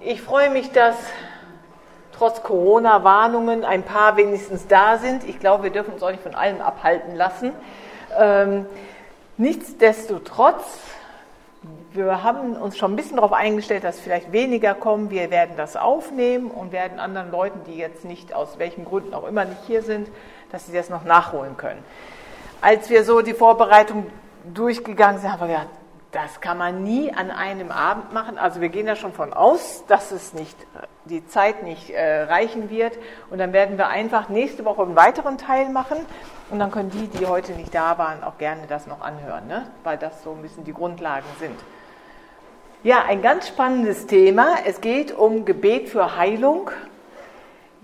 [0.00, 0.96] ich freue mich, dass
[2.12, 5.24] trotz Corona-Warnungen ein paar wenigstens da sind.
[5.24, 7.52] Ich glaube, wir dürfen uns auch nicht von allem abhalten lassen.
[8.18, 8.66] Ähm,
[9.36, 10.78] nichtsdestotrotz,
[11.92, 15.10] wir haben uns schon ein bisschen darauf eingestellt, dass vielleicht weniger kommen.
[15.10, 19.26] Wir werden das aufnehmen und werden anderen Leuten, die jetzt nicht aus welchen Gründen auch
[19.26, 20.08] immer nicht hier sind,
[20.50, 21.82] dass sie das noch nachholen können.
[22.62, 24.06] Als wir so die Vorbereitung
[24.52, 25.79] durchgegangen sind, haben wir gedacht,
[26.12, 28.36] das kann man nie an einem Abend machen.
[28.36, 30.56] Also wir gehen da schon von aus, dass es nicht,
[31.04, 32.98] die Zeit nicht äh, reichen wird.
[33.30, 35.98] Und dann werden wir einfach nächste Woche einen weiteren Teil machen.
[36.50, 39.70] Und dann können die, die heute nicht da waren, auch gerne das noch anhören, ne?
[39.84, 41.58] weil das so ein bisschen die Grundlagen sind.
[42.82, 44.56] Ja, ein ganz spannendes Thema.
[44.64, 46.70] Es geht um Gebet für Heilung.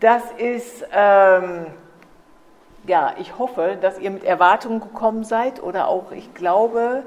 [0.01, 1.67] Das ist, ähm,
[2.87, 7.05] ja, ich hoffe, dass ihr mit Erwartungen gekommen seid oder auch, ich glaube,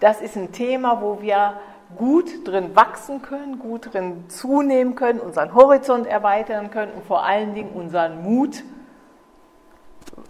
[0.00, 1.60] das ist ein Thema, wo wir
[1.96, 7.54] gut drin wachsen können, gut drin zunehmen können, unseren Horizont erweitern können und vor allen
[7.54, 8.62] Dingen unseren Mut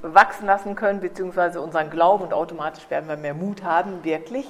[0.02, 4.46] wachsen lassen können, beziehungsweise unseren Glauben und automatisch werden wir mehr Mut haben, wirklich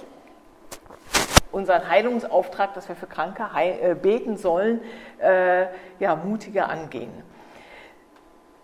[1.53, 4.81] unseren Heilungsauftrag, dass wir für Kranke äh, beten sollen,
[5.19, 5.67] äh,
[5.99, 7.11] ja, mutiger angehen.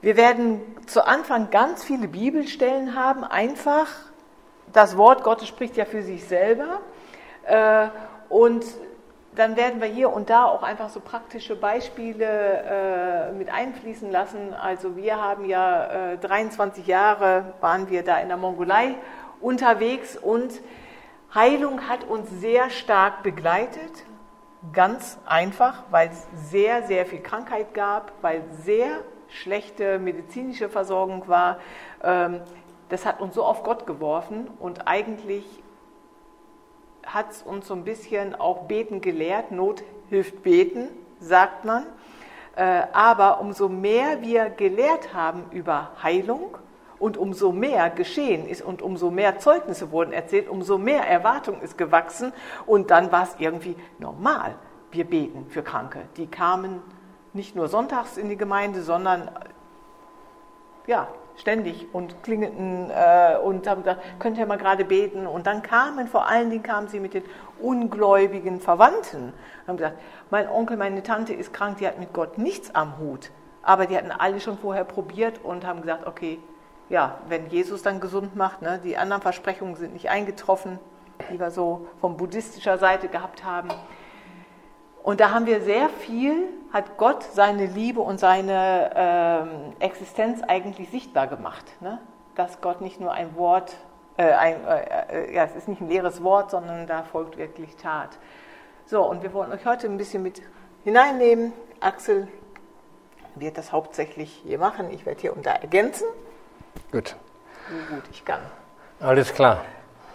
[0.00, 3.88] Wir werden zu Anfang ganz viele Bibelstellen haben, einfach
[4.76, 6.80] das Wort Gottes spricht ja für sich selber.
[7.44, 7.88] Äh,
[8.28, 8.64] und
[9.34, 14.52] dann werden wir hier und da auch einfach so praktische Beispiele äh, mit einfließen lassen.
[14.54, 18.96] Also wir haben ja 23 äh, Jahre waren wir da in der Mongolei
[19.40, 20.60] unterwegs und
[21.34, 24.04] Heilung hat uns sehr stark begleitet.
[24.72, 31.58] Ganz einfach, weil es sehr, sehr viel Krankheit gab, weil sehr schlechte medizinische Versorgung war.
[32.02, 32.40] Ähm,
[32.88, 35.44] das hat uns so auf Gott geworfen und eigentlich
[37.04, 39.50] hat es uns so ein bisschen auch beten gelehrt.
[39.50, 40.88] Not hilft beten,
[41.20, 41.86] sagt man.
[42.56, 46.56] Äh, aber umso mehr wir gelehrt haben über Heilung
[46.98, 51.76] und umso mehr geschehen ist und umso mehr Zeugnisse wurden erzählt, umso mehr Erwartung ist
[51.76, 52.32] gewachsen
[52.64, 54.54] und dann war es irgendwie normal.
[54.90, 56.02] Wir beten für Kranke.
[56.16, 56.80] Die kamen
[57.34, 59.30] nicht nur sonntags in die Gemeinde, sondern
[60.86, 61.08] ja,
[61.38, 65.26] ständig und klingelten äh, und haben gesagt, könnt ihr mal gerade beten.
[65.26, 67.24] Und dann kamen, vor allen Dingen kamen sie mit den
[67.60, 69.32] ungläubigen Verwandten
[69.62, 69.98] und haben gesagt,
[70.30, 73.30] mein Onkel, meine Tante ist krank, die hat mit Gott nichts am Hut.
[73.62, 76.38] Aber die hatten alle schon vorher probiert und haben gesagt, okay,
[76.88, 80.78] ja, wenn Jesus dann gesund macht, ne, die anderen Versprechungen sind nicht eingetroffen,
[81.30, 83.68] die wir so von buddhistischer Seite gehabt haben.
[85.06, 90.90] Und da haben wir sehr viel, hat Gott seine Liebe und seine ähm, Existenz eigentlich
[90.90, 91.64] sichtbar gemacht.
[91.78, 92.00] Ne?
[92.34, 93.76] Dass Gott nicht nur ein Wort,
[94.16, 97.76] äh, ein, äh, äh, ja, es ist nicht ein leeres Wort, sondern da folgt wirklich
[97.76, 98.18] Tat.
[98.86, 100.42] So, und wir wollen euch heute ein bisschen mit
[100.82, 101.52] hineinnehmen.
[101.78, 102.26] Axel
[103.36, 104.90] wird das hauptsächlich hier machen.
[104.90, 106.08] Ich werde hier und da ergänzen.
[106.90, 107.14] Gut.
[107.70, 108.40] So gut ich kann.
[108.98, 109.64] Alles klar.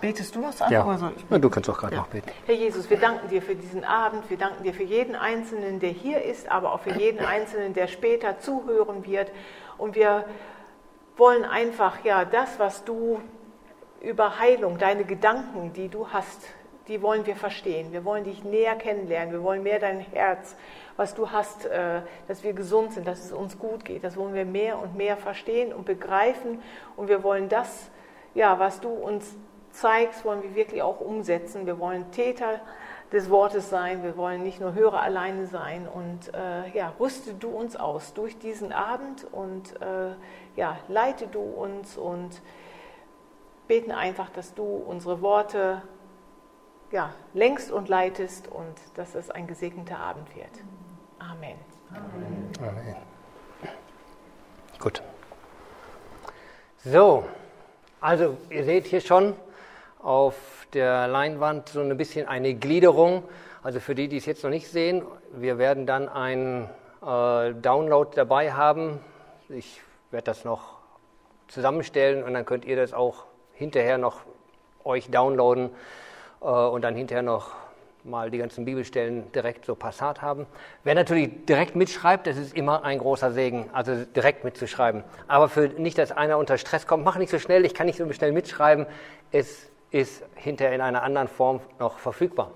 [0.02, 0.72] Betest du was an?
[0.72, 1.00] Ja.
[1.30, 2.02] ja du kannst auch gerade ja.
[2.02, 2.30] noch beten.
[2.48, 4.30] Herr Jesus, wir danken dir für diesen Abend.
[4.30, 7.88] Wir danken dir für jeden Einzelnen, der hier ist, aber auch für jeden Einzelnen, der
[7.88, 9.32] später zuhören wird.
[9.78, 10.26] Und wir
[11.18, 13.22] wollen einfach, ja, das, was du
[14.02, 16.42] über Heilung, deine Gedanken, die du hast,
[16.88, 17.92] die wollen wir verstehen.
[17.92, 19.32] Wir wollen dich näher kennenlernen.
[19.32, 20.56] Wir wollen mehr dein Herz,
[20.98, 24.04] was du hast, äh, dass wir gesund sind, dass es uns gut geht.
[24.04, 26.62] Das wollen wir mehr und mehr verstehen und begreifen.
[26.98, 27.92] Und wir wollen das,
[28.34, 29.36] ja, was du uns
[29.72, 31.66] zeigst, wollen wir wirklich auch umsetzen.
[31.66, 32.60] Wir wollen Täter
[33.12, 35.88] des Wortes sein, wir wollen nicht nur Hörer alleine sein.
[35.88, 40.16] Und äh, ja, rüste du uns aus durch diesen Abend und äh,
[40.56, 42.42] ja, leite du uns und
[43.68, 45.82] beten einfach, dass du unsere Worte
[46.92, 50.50] ja, lenkst und leitest und dass es ein gesegneter Abend wird.
[51.20, 51.56] Amen.
[51.90, 52.52] Amen.
[52.60, 52.96] Amen.
[54.80, 55.02] Gut.
[56.84, 57.24] So,
[58.00, 59.36] also ihr seht hier schon,
[60.04, 63.24] auf der Leinwand so ein bisschen eine Gliederung.
[63.64, 65.04] Also für die, die es jetzt noch nicht sehen,
[65.34, 66.70] wir werden dann einen
[67.02, 69.00] äh, Download dabei haben.
[69.50, 70.80] Ich werde das noch
[71.48, 74.22] zusammenstellen und dann könnt ihr das auch hinterher noch
[74.84, 75.70] euch downloaden
[76.42, 77.52] äh, und dann hinterher noch
[78.04, 80.48] mal die ganzen Bibelstellen direkt so passat haben.
[80.84, 85.04] Wer natürlich direkt mitschreibt, das ist immer ein großer Segen, also direkt mitzuschreiben.
[85.28, 87.98] Aber für nicht, dass einer unter Stress kommt, mach nicht so schnell, ich kann nicht
[87.98, 88.88] so schnell mitschreiben.
[89.32, 92.52] Es ist hinterher in einer anderen Form noch verfügbar.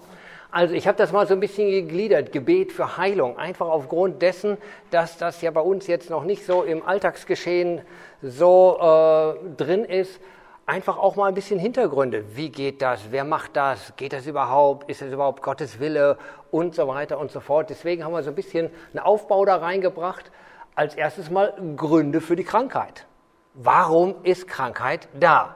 [0.51, 4.57] Also ich habe das mal so ein bisschen gegliedert, Gebet für Heilung, einfach aufgrund dessen,
[4.89, 7.81] dass das ja bei uns jetzt noch nicht so im Alltagsgeschehen
[8.21, 10.21] so äh, drin ist.
[10.65, 12.35] einfach auch mal ein bisschen Hintergründe.
[12.35, 13.11] Wie geht das?
[13.11, 13.93] Wer macht das?
[13.97, 14.89] Geht das überhaupt?
[14.89, 16.17] Ist das überhaupt Gottes Wille?
[16.51, 17.69] Und so weiter und so fort.
[17.69, 20.31] Deswegen haben wir so ein bisschen einen Aufbau da reingebracht.
[20.73, 23.05] Als erstes mal Gründe für die Krankheit.
[23.53, 25.55] Warum ist Krankheit da?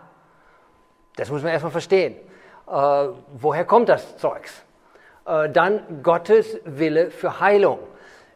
[1.19, 2.16] Das muss man erstmal verstehen.
[2.66, 4.63] Äh, woher kommt das Zeugs?
[5.25, 7.80] Äh, dann Gottes Wille für Heilung.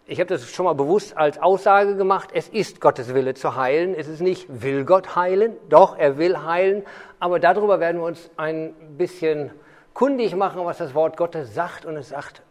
[0.05, 2.31] Ich habe das schon mal bewusst als Aussage gemacht.
[2.33, 3.95] Es ist Gottes Wille zu heilen.
[3.95, 5.55] Es ist nicht, will Gott heilen?
[5.69, 6.83] Doch, er will heilen.
[7.21, 9.51] Aber darüber werden wir uns ein bisschen
[9.93, 11.85] kundig machen, was das Wort Gottes sagt.
[11.85, 12.41] Und es sagt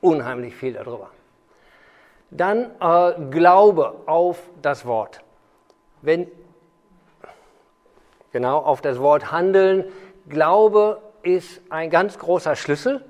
[0.00, 1.10] unheimlich viel darüber.
[2.30, 5.20] Dann äh, Glaube auf das Wort.
[6.00, 6.28] Wenn,
[8.32, 9.84] genau, auf das Wort handeln.
[10.28, 13.04] Glaube ist ein ganz großer Schlüssel.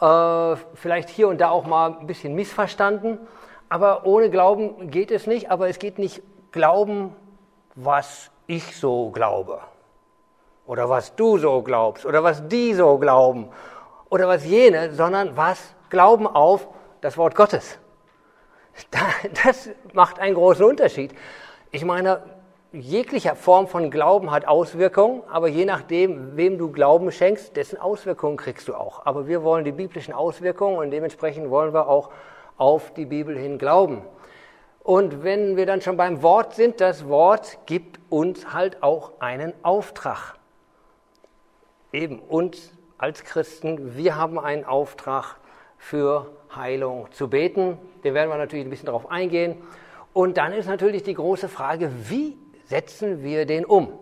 [0.00, 3.18] Äh, vielleicht hier und da auch mal ein bisschen missverstanden.
[3.68, 5.50] Aber ohne Glauben geht es nicht.
[5.50, 6.22] Aber es geht nicht
[6.52, 7.14] Glauben,
[7.74, 9.60] was ich so glaube.
[10.66, 12.04] Oder was du so glaubst.
[12.04, 13.48] Oder was die so glauben.
[14.10, 16.68] Oder was jene, sondern was Glauben auf
[17.00, 17.78] das Wort Gottes.
[19.44, 21.12] Das macht einen großen Unterschied.
[21.70, 22.22] Ich meine,
[22.72, 28.36] jeglicher Form von Glauben hat Auswirkungen, aber je nachdem, wem du Glauben schenkst, dessen Auswirkungen
[28.36, 29.06] kriegst du auch.
[29.06, 32.10] Aber wir wollen die biblischen Auswirkungen und dementsprechend wollen wir auch
[32.56, 34.02] auf die Bibel hin glauben.
[34.82, 39.52] Und wenn wir dann schon beim Wort sind, das Wort gibt uns halt auch einen
[39.62, 40.34] Auftrag.
[41.92, 45.36] Eben uns als Christen, wir haben einen Auftrag
[45.78, 47.78] für Heilung zu beten.
[48.02, 49.56] Den werden wir natürlich ein bisschen darauf eingehen.
[50.12, 52.36] Und dann ist natürlich die große Frage, wie
[52.68, 53.92] setzen wir den um?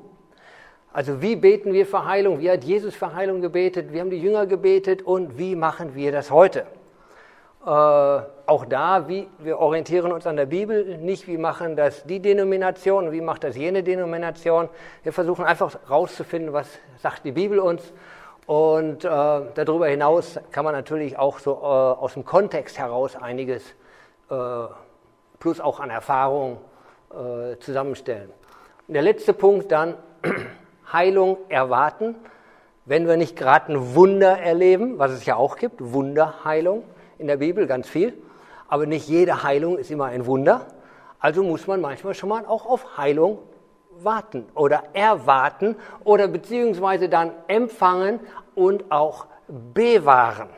[0.93, 2.41] Also wie beten wir für Heilung?
[2.41, 3.93] Wie hat Jesus für Heilung gebetet?
[3.93, 5.03] Wie haben die Jünger gebetet?
[5.03, 6.67] Und wie machen wir das heute?
[7.67, 12.21] Äh, auch da, wie, wir orientieren uns an der Bibel, nicht wie machen das die
[12.21, 14.69] Denomination, wie macht das jene Denomination.
[15.03, 16.69] Wir versuchen einfach herauszufinden, was
[17.03, 17.93] sagt die Bibel uns.
[18.47, 23.65] Und äh, darüber hinaus kann man natürlich auch so äh, aus dem Kontext heraus einiges
[24.31, 24.35] äh,
[25.41, 26.59] plus auch an Erfahrung
[27.11, 28.31] äh, zusammenstellen.
[28.89, 29.95] Der letzte Punkt dann,
[30.93, 32.15] Heilung erwarten,
[32.85, 36.85] wenn wir nicht gerade ein Wunder erleben, was es ja auch gibt, Wunderheilung
[37.19, 38.17] in der Bibel, ganz viel.
[38.69, 40.67] Aber nicht jede Heilung ist immer ein Wunder.
[41.19, 43.41] Also muss man manchmal schon mal auch auf Heilung
[43.99, 45.75] warten oder erwarten
[46.05, 48.21] oder beziehungsweise dann empfangen
[48.55, 50.51] und auch bewahren.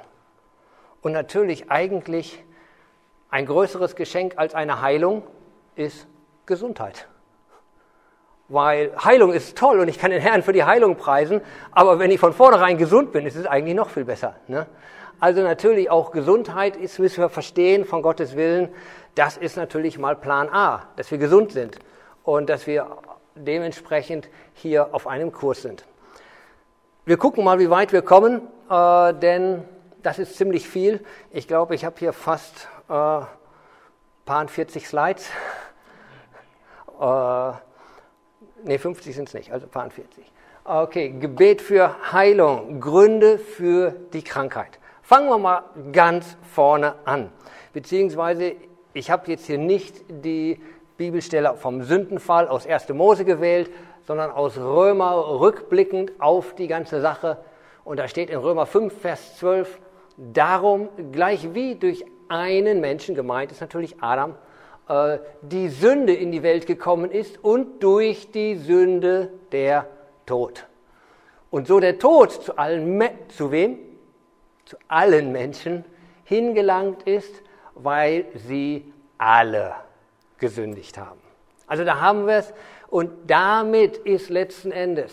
[1.00, 2.44] Und natürlich eigentlich
[3.30, 5.22] ein größeres Geschenk als eine Heilung
[5.76, 6.06] ist
[6.44, 7.08] Gesundheit.
[8.48, 12.10] Weil Heilung ist toll und ich kann den Herrn für die Heilung preisen, aber wenn
[12.10, 14.36] ich von vornherein gesund bin, ist es eigentlich noch viel besser.
[14.46, 14.66] Ne?
[15.20, 18.68] Also natürlich auch Gesundheit ist, müssen wir verstehen, von Gottes Willen,
[19.14, 21.78] das ist natürlich mal Plan A, dass wir gesund sind
[22.22, 22.86] und dass wir
[23.34, 25.84] dementsprechend hier auf einem Kurs sind.
[27.04, 29.64] Wir gucken mal, wie weit wir kommen, äh, denn
[30.02, 31.04] das ist ziemlich viel.
[31.30, 33.20] Ich glaube, ich habe hier fast äh,
[34.24, 35.30] paar 40 Slides.
[37.00, 37.52] Äh,
[38.64, 40.04] Ne, 50 sind es nicht, also 40.
[40.64, 44.78] Okay, Gebet für Heilung, Gründe für die Krankheit.
[45.02, 45.62] Fangen wir mal
[45.92, 47.32] ganz vorne an.
[47.72, 48.56] Beziehungsweise,
[48.92, 50.60] ich habe jetzt hier nicht die
[50.98, 52.90] Bibelstelle vom Sündenfall aus 1.
[52.90, 53.70] Mose gewählt,
[54.06, 57.38] sondern aus Römer rückblickend auf die ganze Sache.
[57.84, 59.78] Und da steht in Römer 5, Vers 12,
[60.16, 64.34] darum, gleich wie durch einen Menschen gemeint ist natürlich Adam,
[65.42, 69.86] die Sünde in die Welt gekommen ist und durch die Sünde der
[70.24, 70.66] Tod.
[71.50, 73.78] Und so der Tod zu allen, zu wem?
[74.64, 75.84] Zu allen Menschen
[76.24, 77.42] hingelangt ist,
[77.74, 79.74] weil sie alle
[80.38, 81.20] gesündigt haben.
[81.66, 82.52] Also da haben wir es
[82.88, 85.12] und damit ist letzten Endes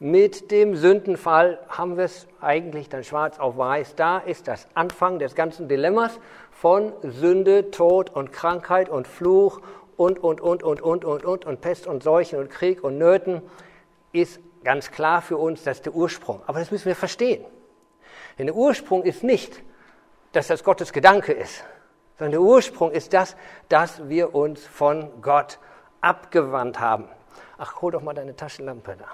[0.00, 3.94] mit dem Sündenfall haben wir es eigentlich dann schwarz auf weiß.
[3.94, 6.18] Da ist das Anfang des ganzen Dilemmas
[6.54, 9.60] von Sünde, Tod und Krankheit und Fluch
[9.96, 13.42] und, und, und, und, und, und, und, und Pest und Seuchen und Krieg und Nöten,
[14.12, 16.42] ist ganz klar für uns, das ist der Ursprung.
[16.46, 17.44] Aber das müssen wir verstehen.
[18.38, 19.62] Denn der Ursprung ist nicht,
[20.32, 21.64] dass das Gottes Gedanke ist,
[22.18, 23.36] sondern der Ursprung ist das,
[23.68, 25.58] dass wir uns von Gott
[26.00, 27.08] abgewandt haben.
[27.58, 29.06] Ach, hol doch mal deine Taschenlampe da.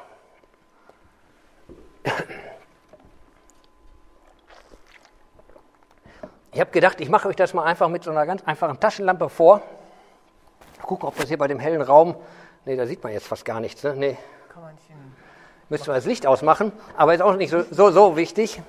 [6.52, 9.28] Ich habe gedacht, ich mache euch das mal einfach mit so einer ganz einfachen Taschenlampe
[9.28, 9.62] vor.
[10.82, 12.16] Gucken, ob das hier bei dem hellen Raum.
[12.64, 13.84] Nee, da sieht man jetzt fast gar nichts.
[13.84, 13.94] Ne?
[13.96, 14.16] Nee.
[15.68, 18.60] Müssen wir das Licht ausmachen, aber ist auch nicht so, so, so wichtig.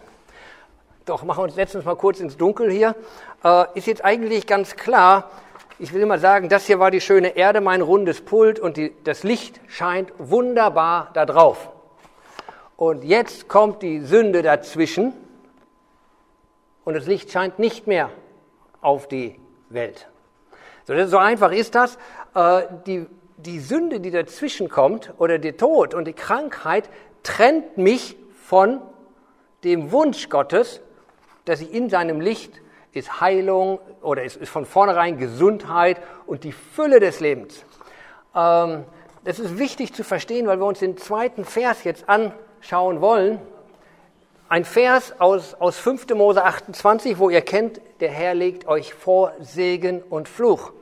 [1.06, 2.96] Doch, machen wir uns letztens mal kurz ins Dunkel hier.
[3.44, 5.32] Äh, ist jetzt eigentlich ganz klar,
[5.80, 8.94] ich will immer sagen, das hier war die schöne Erde, mein rundes Pult und die,
[9.04, 11.72] das Licht scheint wunderbar da drauf.
[12.78, 15.14] Und jetzt kommt die Sünde dazwischen
[16.84, 18.10] und das Licht scheint nicht mehr
[18.82, 20.10] auf die Welt.
[20.86, 21.98] So, so einfach ist das.
[22.34, 23.06] Äh, die,
[23.38, 26.90] die Sünde, die dazwischen kommt, oder der Tod und die Krankheit,
[27.24, 28.82] trennt mich von
[29.64, 30.82] dem Wunsch Gottes,
[31.46, 32.62] dass ich in seinem Licht
[32.94, 37.64] ist Heilung oder ist, ist von vornherein Gesundheit und die Fülle des Lebens.
[38.36, 38.84] Ähm,
[39.24, 43.40] das ist wichtig zu verstehen, weil wir uns den zweiten Vers jetzt anschauen wollen.
[44.52, 46.10] Ein Vers aus, aus 5.
[46.10, 50.74] Mose 28, wo ihr kennt, der Herr legt euch vor Segen und Fluch.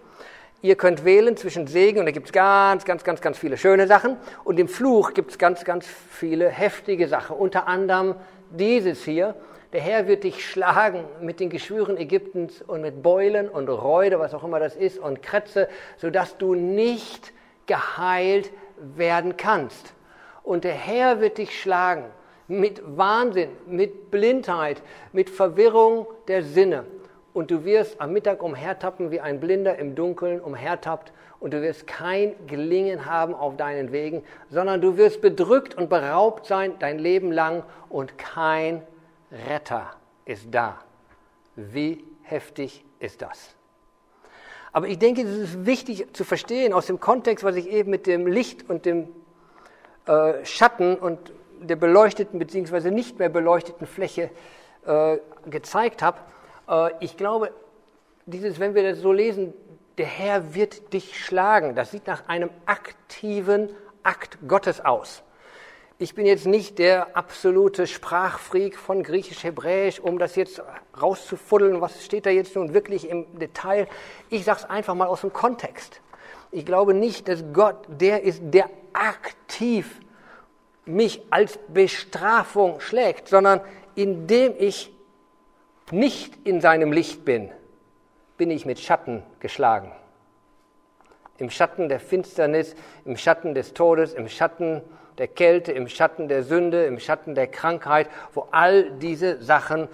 [0.63, 3.85] Ihr könnt wählen zwischen Segen und da gibt es ganz, ganz, ganz, ganz viele schöne
[3.85, 7.35] Sachen und im Fluch gibt es ganz, ganz viele heftige Sachen.
[7.37, 8.15] Unter anderem
[8.49, 9.35] dieses hier.
[9.71, 14.33] Der Herr wird dich schlagen mit den Geschwüren Ägyptens und mit Beulen und Räude, was
[14.33, 17.33] auch immer das ist, und Krätze, sodass du nicht
[17.67, 18.49] geheilt
[18.79, 19.93] werden kannst.
[20.41, 22.05] Und der Herr wird dich schlagen
[22.49, 24.81] mit Wahnsinn, mit Blindheit,
[25.13, 26.83] mit Verwirrung der Sinne
[27.33, 31.87] und du wirst am Mittag umhertappen, wie ein Blinder im Dunkeln umhertappt, und du wirst
[31.87, 37.31] kein Gelingen haben auf deinen Wegen, sondern du wirst bedrückt und beraubt sein dein Leben
[37.31, 38.83] lang, und kein
[39.47, 39.91] Retter
[40.25, 40.79] ist da.
[41.55, 43.55] Wie heftig ist das?
[44.73, 48.05] Aber ich denke, es ist wichtig zu verstehen aus dem Kontext, was ich eben mit
[48.05, 49.07] dem Licht und dem
[50.05, 52.91] äh, Schatten und der beleuchteten bzw.
[52.91, 54.29] nicht mehr beleuchteten Fläche
[54.85, 55.17] äh,
[55.49, 56.19] gezeigt habe
[56.69, 57.51] äh, ich glaube,
[58.25, 59.53] dieses, wenn wir das so lesen,
[59.97, 63.69] der Herr wird dich schlagen, das sieht nach einem aktiven
[64.03, 65.23] Akt Gottes aus.
[66.01, 70.61] Ich bin jetzt nicht der absolute Sprachfreak von Griechisch-Hebräisch, um das jetzt
[71.01, 73.87] rauszufuddeln, was steht da jetzt nun wirklich im Detail.
[74.29, 75.99] Ich sage es einfach mal aus dem Kontext.
[76.51, 79.99] Ich glaube nicht, dass Gott der ist, der aktiv
[80.85, 83.61] mich als Bestrafung schlägt, sondern
[83.95, 84.91] indem ich
[85.91, 87.51] nicht in seinem Licht bin,
[88.37, 89.91] bin ich mit Schatten geschlagen.
[91.37, 94.81] Im Schatten der Finsternis, im Schatten des Todes, im Schatten
[95.17, 99.87] der Kälte, im Schatten der Sünde, im Schatten der Krankheit, wo all diese Sachen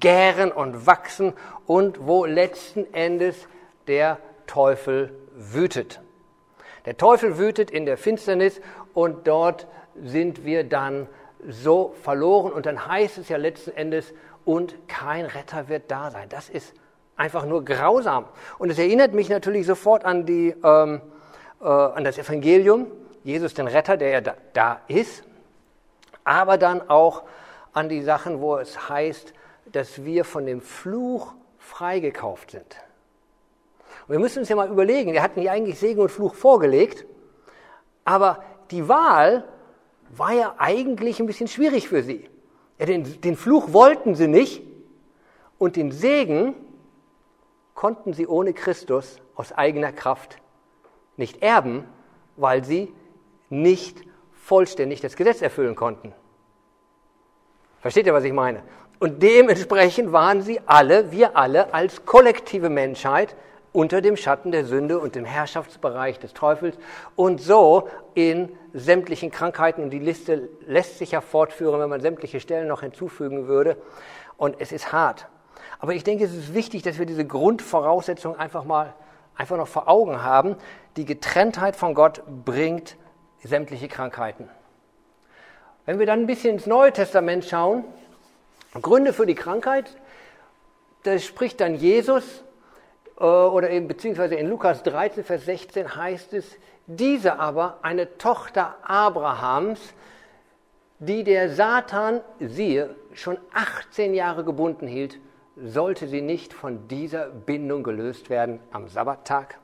[0.00, 1.32] gären und wachsen
[1.66, 3.48] und wo letzten Endes
[3.86, 6.00] der Teufel wütet.
[6.84, 8.60] Der Teufel wütet in der Finsternis
[8.94, 9.66] und dort
[10.02, 11.08] sind wir dann
[11.48, 12.52] so verloren.
[12.52, 14.12] Und dann heißt es ja letzten Endes,
[14.46, 16.28] und kein Retter wird da sein.
[16.28, 16.72] Das ist
[17.16, 18.26] einfach nur grausam.
[18.58, 21.02] Und es erinnert mich natürlich sofort an, die, ähm,
[21.60, 22.86] äh, an das Evangelium,
[23.24, 25.24] Jesus den Retter, der ja da, da ist,
[26.22, 27.24] aber dann auch
[27.72, 29.34] an die Sachen, wo es heißt,
[29.72, 32.76] dass wir von dem Fluch freigekauft sind.
[34.06, 37.04] Und wir müssen uns ja mal überlegen, wir hatten ja eigentlich Segen und Fluch vorgelegt,
[38.04, 39.44] aber die Wahl
[40.18, 42.28] war ja eigentlich ein bisschen schwierig für sie.
[42.78, 44.62] Ja, den, den Fluch wollten sie nicht
[45.58, 46.54] und den Segen
[47.74, 50.38] konnten sie ohne Christus aus eigener Kraft
[51.16, 51.84] nicht erben,
[52.36, 52.92] weil sie
[53.48, 56.12] nicht vollständig das Gesetz erfüllen konnten.
[57.80, 58.62] Versteht ihr, was ich meine?
[58.98, 63.36] Und dementsprechend waren sie alle, wir alle als kollektive Menschheit
[63.76, 66.78] unter dem Schatten der Sünde und dem Herrschaftsbereich des Teufels
[67.14, 69.82] und so in sämtlichen Krankheiten.
[69.82, 73.76] Und die Liste lässt sich ja fortführen, wenn man sämtliche Stellen noch hinzufügen würde.
[74.38, 75.28] Und es ist hart.
[75.78, 78.94] Aber ich denke, es ist wichtig, dass wir diese Grundvoraussetzung einfach mal
[79.34, 80.56] einfach noch vor Augen haben.
[80.96, 82.96] Die Getrenntheit von Gott bringt
[83.44, 84.48] sämtliche Krankheiten.
[85.84, 87.84] Wenn wir dann ein bisschen ins Neue Testament schauen,
[88.80, 89.94] Gründe für die Krankheit,
[91.02, 92.42] da spricht dann Jesus
[93.16, 96.56] oder eben, beziehungsweise in Lukas 13, Vers 16 heißt es,
[96.86, 99.94] diese aber, eine Tochter Abrahams,
[100.98, 105.18] die der Satan, siehe, schon 18 Jahre gebunden hielt,
[105.56, 109.58] sollte sie nicht von dieser Bindung gelöst werden am Sabbattag?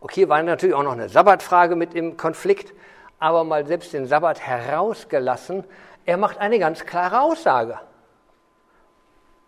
[0.00, 2.74] Okay, war natürlich auch noch eine Sabbatfrage mit im Konflikt,
[3.18, 5.64] aber mal selbst den Sabbat herausgelassen,
[6.04, 7.78] er macht eine ganz klare Aussage.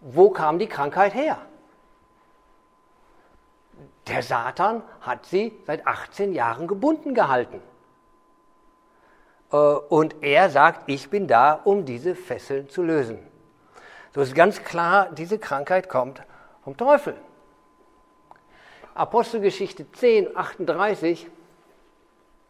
[0.00, 1.38] Wo kam die Krankheit her?
[4.08, 7.60] Der Satan hat sie seit 18 Jahren gebunden gehalten.
[9.52, 13.18] Äh, und er sagt, ich bin da, um diese Fesseln zu lösen.
[14.14, 16.22] So ist ganz klar, diese Krankheit kommt
[16.64, 17.14] vom Teufel.
[18.94, 21.28] Apostelgeschichte 10, 38,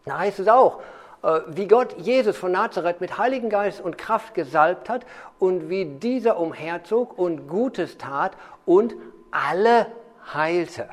[0.06, 0.80] da heißt es auch,
[1.22, 5.04] äh, wie Gott Jesus von Nazareth mit Heiligen Geist und Kraft gesalbt hat
[5.38, 8.32] und wie dieser umherzog und Gutes tat
[8.64, 8.94] und
[9.30, 9.86] alle
[10.32, 10.88] heilte.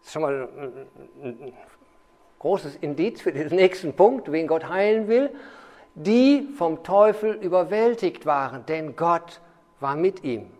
[0.00, 0.48] Das ist schon mal
[1.22, 1.52] ein
[2.38, 5.30] großes Indiz für den nächsten Punkt, wen Gott heilen will.
[5.94, 9.40] die vom Teufel überwältigt waren, denn Gott
[9.80, 10.50] war mit ihm.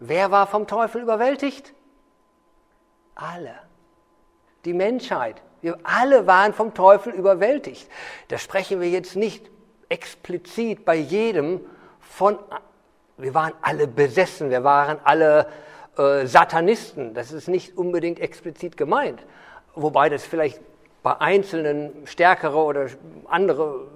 [0.00, 1.72] Wer war vom Teufel überwältigt?
[3.14, 3.54] Alle.
[4.64, 5.42] Die Menschheit.
[5.60, 7.88] Wir alle waren vom Teufel überwältigt.
[8.28, 9.50] Da sprechen wir jetzt nicht
[9.88, 11.60] explizit bei jedem
[12.00, 12.38] von,
[13.16, 15.48] wir waren alle besessen, wir waren alle
[15.98, 17.14] äh, Satanisten.
[17.14, 19.24] Das ist nicht unbedingt explizit gemeint.
[19.74, 20.60] Wobei das vielleicht
[21.02, 22.86] bei Einzelnen stärkere oder
[23.28, 23.86] andere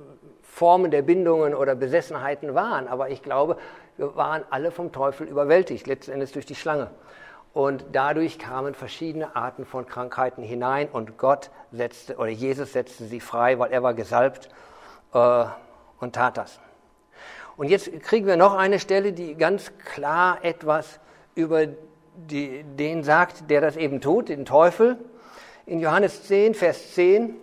[0.43, 2.89] Formen der Bindungen oder Besessenheiten waren.
[2.89, 3.57] Aber ich glaube,
[3.97, 6.91] wir waren alle vom Teufel überwältigt, letzten Endes durch die Schlange.
[7.55, 13.21] Und dadurch kamen verschiedene Arten von Krankheiten hinein und Gott setzte, oder Jesus setzte sie
[13.21, 14.49] frei, weil er war gesalbt
[15.13, 15.45] äh,
[16.01, 16.61] und tat das.
[17.57, 20.99] Und jetzt kriegen wir noch eine Stelle, die ganz klar etwas
[21.35, 21.67] über
[22.15, 24.99] die, den sagt, der das eben tut, den Teufel.
[25.67, 27.37] In Johannes 10, Vers 10,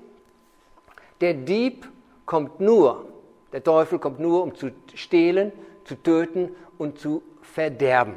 [1.22, 1.88] der Dieb
[2.26, 3.06] kommt nur,
[3.52, 5.52] der Teufel kommt nur, um zu stehlen,
[5.86, 8.16] zu töten und zu verderben.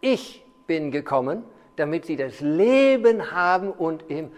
[0.00, 1.44] Ich bin gekommen,
[1.76, 4.32] damit sie das Leben haben und im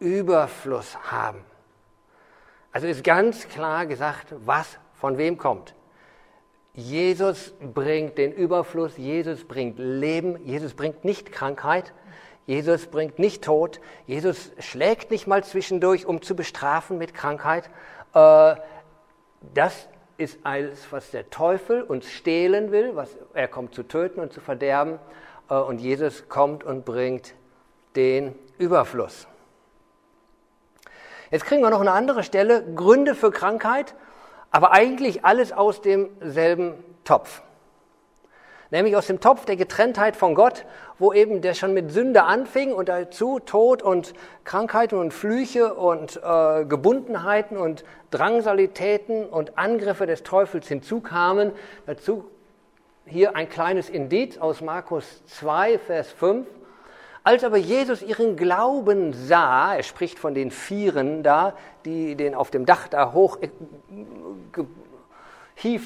[0.00, 1.38] Überfluss haben.
[2.72, 5.74] Also ist ganz klar gesagt, was von wem kommt.
[6.74, 11.92] Jesus bringt den Überfluss, Jesus bringt Leben, Jesus bringt nicht Krankheit,
[12.46, 17.70] Jesus bringt nicht Tod, Jesus schlägt nicht mal zwischendurch, um zu bestrafen mit Krankheit.
[18.12, 18.56] Äh,
[19.54, 24.32] das ist alles, was der Teufel uns stehlen will, was er kommt zu töten und
[24.32, 24.98] zu verderben.
[25.48, 27.34] Äh, und Jesus kommt und bringt
[27.94, 29.28] den Überfluss.
[31.30, 33.94] Jetzt kriegen wir noch eine andere Stelle, Gründe für Krankheit,
[34.54, 37.42] aber eigentlich alles aus demselben Topf
[38.74, 40.64] nämlich aus dem Topf der Getrenntheit von Gott,
[40.98, 46.20] wo eben der schon mit Sünde anfing und dazu Tod und Krankheiten und Flüche und
[46.22, 51.52] äh, Gebundenheiten und Drangsalitäten und Angriffe des Teufels hinzukamen.
[51.86, 52.24] Dazu
[53.06, 56.44] hier ein kleines Indiz aus Markus 2, Vers 5.
[57.26, 61.54] Als aber Jesus ihren Glauben sah, er spricht von den Vieren da,
[61.86, 63.48] die den auf dem Dach da hoch äh,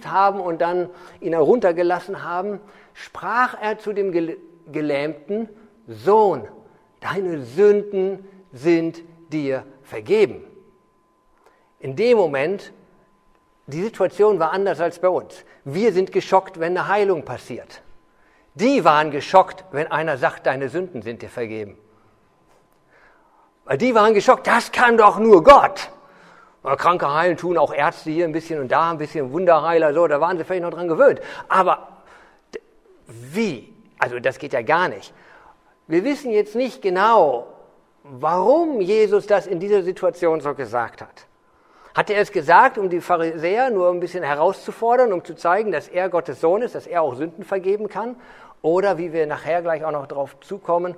[0.05, 2.59] haben und dann ihn heruntergelassen haben,
[2.93, 4.11] sprach er zu dem
[4.73, 5.49] Gelähmten,
[5.87, 6.49] Sohn,
[6.99, 10.43] deine Sünden sind dir vergeben.
[11.79, 12.73] In dem Moment,
[13.69, 15.45] die Situation war anders als bei uns.
[15.65, 17.83] Wir sind geschockt, wenn eine Heilung passiert.
[18.61, 21.79] Die waren geschockt, wenn einer sagt, deine Sünden sind dir vergeben.
[23.65, 25.91] Weil die waren geschockt, das kann doch nur Gott.
[26.65, 30.21] Kranke heilen tun auch Ärzte hier ein bisschen und da ein bisschen Wunderheiler, so, da
[30.21, 31.21] waren sie vielleicht noch dran gewöhnt.
[31.49, 31.87] Aber
[33.07, 33.73] wie?
[33.99, 35.15] Also das geht ja gar nicht.
[35.87, 37.47] Wir wissen jetzt nicht genau,
[38.03, 41.27] warum Jesus das in dieser Situation so gesagt hat.
[41.95, 45.89] Hat er es gesagt, um die Pharisäer nur ein bisschen herauszufordern, um zu zeigen, dass
[45.89, 48.17] er Gottes Sohn ist, dass er auch Sünden vergeben kann?
[48.63, 50.95] Oder wie wir nachher gleich auch noch darauf zukommen,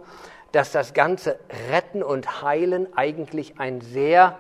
[0.53, 1.39] dass das ganze
[1.71, 4.37] Retten und Heilen eigentlich ein sehr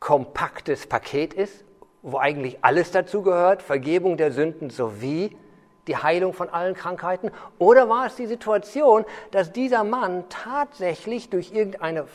[0.00, 1.64] kompaktes Paket ist,
[2.02, 5.36] wo eigentlich alles dazu gehört, Vergebung der Sünden sowie
[5.86, 7.30] die Heilung von allen Krankheiten?
[7.58, 12.06] Oder war es die Situation, dass dieser Mann tatsächlich durch irgendeine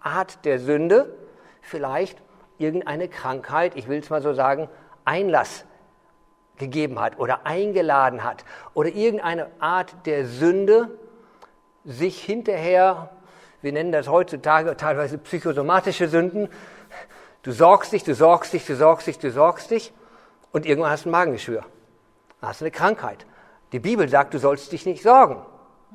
[0.00, 1.14] Art der Sünde
[1.62, 2.22] vielleicht
[2.58, 4.68] irgendeine Krankheit, ich will es mal so sagen,
[5.04, 5.64] Einlass
[6.58, 8.44] gegeben hat oder eingeladen hat
[8.74, 10.90] oder irgendeine Art der Sünde
[11.84, 13.10] sich hinterher,
[13.62, 16.48] wir nennen das heutzutage teilweise psychosomatische Sünden,
[17.42, 19.92] Du sorgst dich, du sorgst dich, du sorgst dich, du sorgst dich
[20.52, 21.64] und irgendwann hast du ein Magengeschwür.
[22.42, 23.26] Hast du eine Krankheit.
[23.72, 25.42] Die Bibel sagt, du sollst dich nicht sorgen.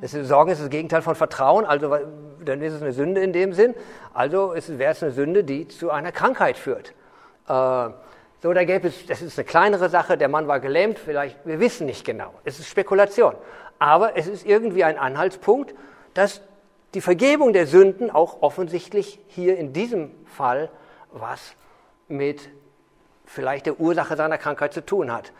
[0.01, 1.95] Das Sorgen ist das Gegenteil von Vertrauen, also
[2.43, 3.75] dann ist es eine Sünde in dem Sinn.
[4.13, 6.93] Also wäre es eine Sünde, die zu einer Krankheit führt.
[7.47, 7.89] Äh,
[8.43, 11.61] so, da gäbe es, das ist eine kleinere Sache, der Mann war gelähmt, vielleicht, wir
[11.61, 12.33] wissen nicht genau.
[12.43, 13.35] Es ist Spekulation.
[13.79, 15.73] Aber es ist irgendwie ein Anhaltspunkt,
[16.13, 16.41] dass
[16.93, 20.69] die Vergebung der Sünden auch offensichtlich hier in diesem Fall
[21.13, 21.55] was
[22.09, 22.49] mit
[23.25, 25.31] vielleicht der Ursache seiner Krankheit zu tun hat.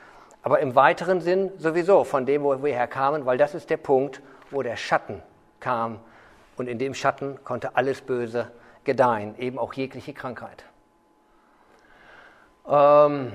[0.42, 4.22] Aber im weiteren Sinn sowieso von dem, wo wir herkamen, weil das ist der Punkt,
[4.50, 5.22] wo der Schatten
[5.60, 6.00] kam.
[6.56, 8.50] Und in dem Schatten konnte alles Böse
[8.86, 10.64] gedeihen, eben auch jegliche Krankheit.
[12.68, 13.34] Ähm,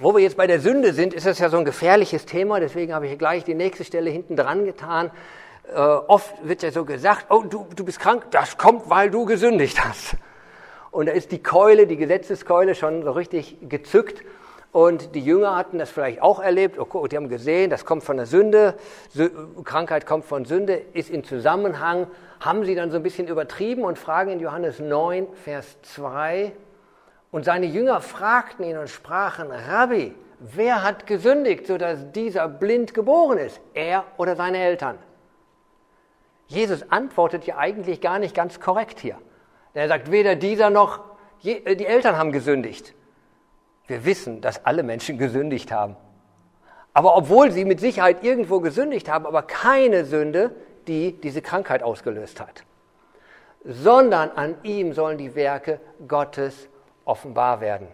[0.00, 2.94] wo wir jetzt bei der Sünde sind, ist das ja so ein gefährliches Thema, deswegen
[2.94, 5.10] habe ich hier gleich die nächste Stelle hinten dran getan.
[5.74, 9.24] Äh, oft wird ja so gesagt, oh, du, du bist krank, das kommt, weil du
[9.24, 10.16] gesündigt hast.
[10.90, 14.22] Und da ist die Keule, die Gesetzeskeule schon so richtig gezückt.
[14.72, 16.78] Und die Jünger hatten das vielleicht auch erlebt.
[16.78, 18.74] Oh, die haben gesehen, das kommt von der Sünde.
[19.64, 22.06] Krankheit kommt von Sünde, ist in Zusammenhang.
[22.40, 26.52] Haben sie dann so ein bisschen übertrieben und fragen in Johannes 9, Vers 2,
[27.30, 33.38] Und seine Jünger fragten ihn und sprachen, Rabbi, wer hat gesündigt, sodass dieser blind geboren
[33.38, 33.60] ist?
[33.74, 34.98] Er oder seine Eltern?
[36.46, 39.18] Jesus antwortet ja eigentlich gar nicht ganz korrekt hier.
[39.74, 41.00] Er sagt, weder dieser noch
[41.44, 42.94] äh, die Eltern haben gesündigt.
[43.86, 45.96] Wir wissen, dass alle Menschen gesündigt haben.
[46.94, 50.50] Aber obwohl sie mit Sicherheit irgendwo gesündigt haben, aber keine Sünde,
[50.88, 52.64] die diese Krankheit ausgelöst hat.
[53.62, 56.68] Sondern an ihm sollen die Werke Gottes
[57.08, 57.88] offenbar werden.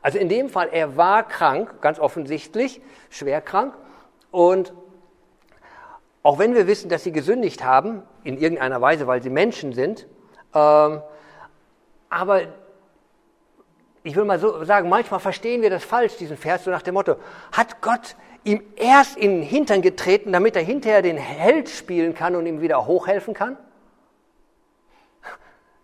[0.00, 3.74] Also in dem Fall, er war krank, ganz offensichtlich, schwer krank.
[4.30, 4.72] Und
[6.22, 10.06] auch wenn wir wissen, dass sie gesündigt haben, in irgendeiner Weise, weil sie Menschen sind,
[10.54, 11.02] ähm,
[12.10, 12.42] aber
[14.02, 16.94] ich will mal so sagen, manchmal verstehen wir das falsch, diesen Vers, so nach dem
[16.94, 17.16] Motto,
[17.52, 22.34] hat Gott ihm erst in den Hintern getreten, damit er hinterher den Held spielen kann
[22.34, 23.58] und ihm wieder hochhelfen kann?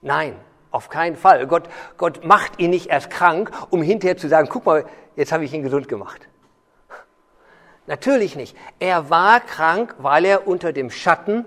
[0.00, 0.36] Nein,
[0.74, 1.46] auf keinen Fall.
[1.46, 4.84] Gott, Gott macht ihn nicht erst krank, um hinterher zu sagen, guck mal,
[5.14, 6.28] jetzt habe ich ihn gesund gemacht.
[7.86, 8.56] Natürlich nicht.
[8.80, 11.44] Er war krank, weil er unter dem Schatten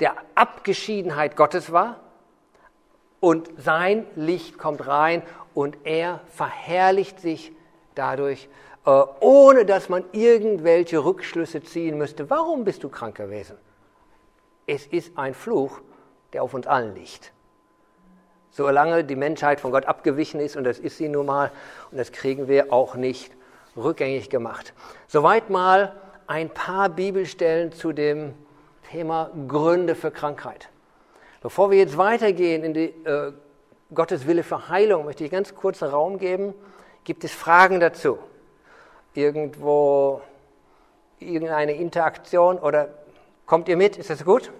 [0.00, 2.00] der Abgeschiedenheit Gottes war
[3.20, 5.22] und sein Licht kommt rein
[5.54, 7.52] und er verherrlicht sich
[7.94, 8.48] dadurch,
[8.84, 12.28] äh, ohne dass man irgendwelche Rückschlüsse ziehen müsste.
[12.30, 13.56] Warum bist du krank gewesen?
[14.66, 15.80] Es ist ein Fluch,
[16.32, 17.32] der auf uns allen liegt.
[18.56, 21.50] Solange die Menschheit von Gott abgewichen ist, und das ist sie nun mal,
[21.90, 23.30] und das kriegen wir auch nicht
[23.76, 24.72] rückgängig gemacht.
[25.08, 25.92] Soweit mal
[26.26, 28.32] ein paar Bibelstellen zu dem
[28.90, 30.70] Thema Gründe für Krankheit.
[31.42, 33.32] Bevor wir jetzt weitergehen in die äh,
[33.92, 36.54] Gottes Wille für Heilung, möchte ich ganz kurz Raum geben.
[37.04, 38.18] Gibt es Fragen dazu?
[39.12, 40.22] Irgendwo
[41.18, 42.88] irgendeine Interaktion oder
[43.44, 43.98] kommt ihr mit?
[43.98, 44.50] Ist das gut?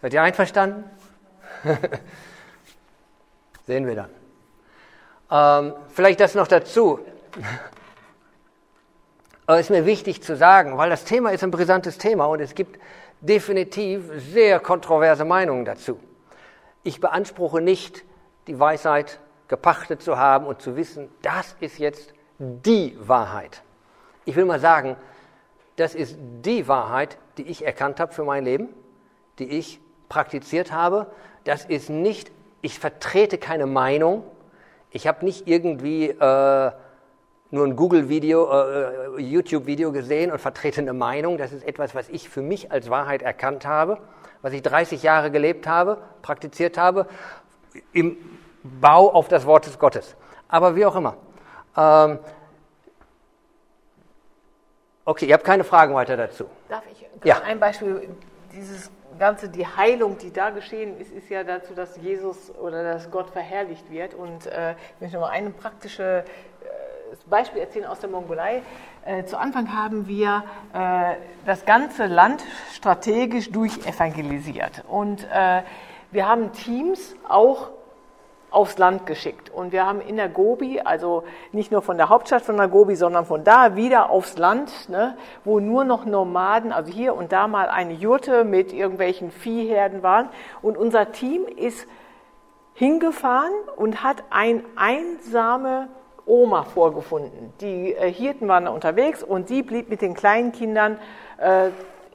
[0.00, 0.90] Seid ihr einverstanden?
[3.72, 4.10] Sehen wir dann.
[5.30, 7.00] Ähm, vielleicht das noch dazu.
[9.46, 12.54] Aber ist mir wichtig zu sagen, weil das Thema ist ein brisantes Thema und es
[12.54, 12.78] gibt
[13.22, 15.98] definitiv sehr kontroverse Meinungen dazu.
[16.82, 18.04] Ich beanspruche nicht,
[18.46, 23.62] die Weisheit gepachtet zu haben und zu wissen, das ist jetzt die Wahrheit.
[24.26, 24.96] Ich will mal sagen,
[25.76, 28.68] das ist die Wahrheit, die ich erkannt habe für mein Leben,
[29.38, 29.80] die ich
[30.10, 31.06] praktiziert habe.
[31.44, 32.30] Das ist nicht,
[32.62, 34.24] ich vertrete keine Meinung.
[34.90, 36.72] Ich habe nicht irgendwie äh,
[37.50, 41.36] nur ein Google-Video, äh, YouTube-Video gesehen und vertrete eine Meinung.
[41.36, 43.98] Das ist etwas, was ich für mich als Wahrheit erkannt habe,
[44.40, 47.06] was ich 30 Jahre gelebt habe, praktiziert habe,
[47.92, 48.16] im
[48.62, 50.14] Bau auf das Wort des Gottes.
[50.48, 51.16] Aber wie auch immer.
[51.76, 52.18] Ähm,
[55.04, 56.46] okay, ihr habt keine Fragen weiter dazu.
[56.68, 57.40] Darf ich ja.
[57.42, 58.08] ein Beispiel?
[58.54, 63.10] Dieses ganze, die Heilung, die da geschehen ist, ist ja dazu, dass Jesus oder dass
[63.10, 64.14] Gott verherrlicht wird.
[64.14, 66.24] Und äh, ich möchte noch mal eine praktische
[67.26, 68.62] Beispiel erzählen aus der Mongolei.
[69.04, 71.14] Äh, zu Anfang haben wir äh,
[71.46, 74.84] das ganze Land strategisch durchevangelisiert.
[74.88, 75.62] Und äh,
[76.10, 77.70] wir haben Teams auch
[78.52, 79.50] aufs Land geschickt.
[79.50, 82.94] Und wir haben in der Gobi, also nicht nur von der Hauptstadt von der Gobi,
[82.94, 87.48] sondern von da wieder aufs Land, ne, wo nur noch Nomaden, also hier und da
[87.48, 90.28] mal eine Jurte mit irgendwelchen Viehherden waren.
[90.60, 91.86] Und unser Team ist
[92.74, 95.88] hingefahren und hat ein einsame
[96.26, 97.52] Oma vorgefunden.
[97.60, 100.98] Die äh, Hirten waren unterwegs und sie blieb mit den kleinen Kindern
[101.38, 101.70] äh,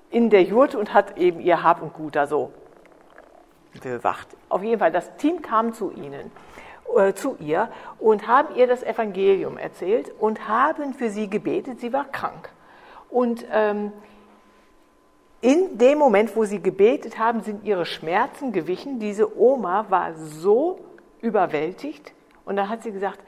[0.10, 2.52] in der Jurte und hat eben ihr Hab und Gut da so
[3.82, 4.37] bewacht.
[4.49, 6.31] Auf jeden Fall, das Team kam zu ihnen,
[6.95, 11.79] äh, zu ihr und haben ihr das Evangelium erzählt und haben für sie gebetet.
[11.79, 12.49] Sie war krank.
[13.10, 13.91] Und ähm,
[15.41, 18.99] in dem Moment, wo sie gebetet haben, sind ihre Schmerzen gewichen.
[18.99, 20.79] Diese Oma war so
[21.21, 22.13] überwältigt
[22.45, 23.19] und dann hat sie gesagt,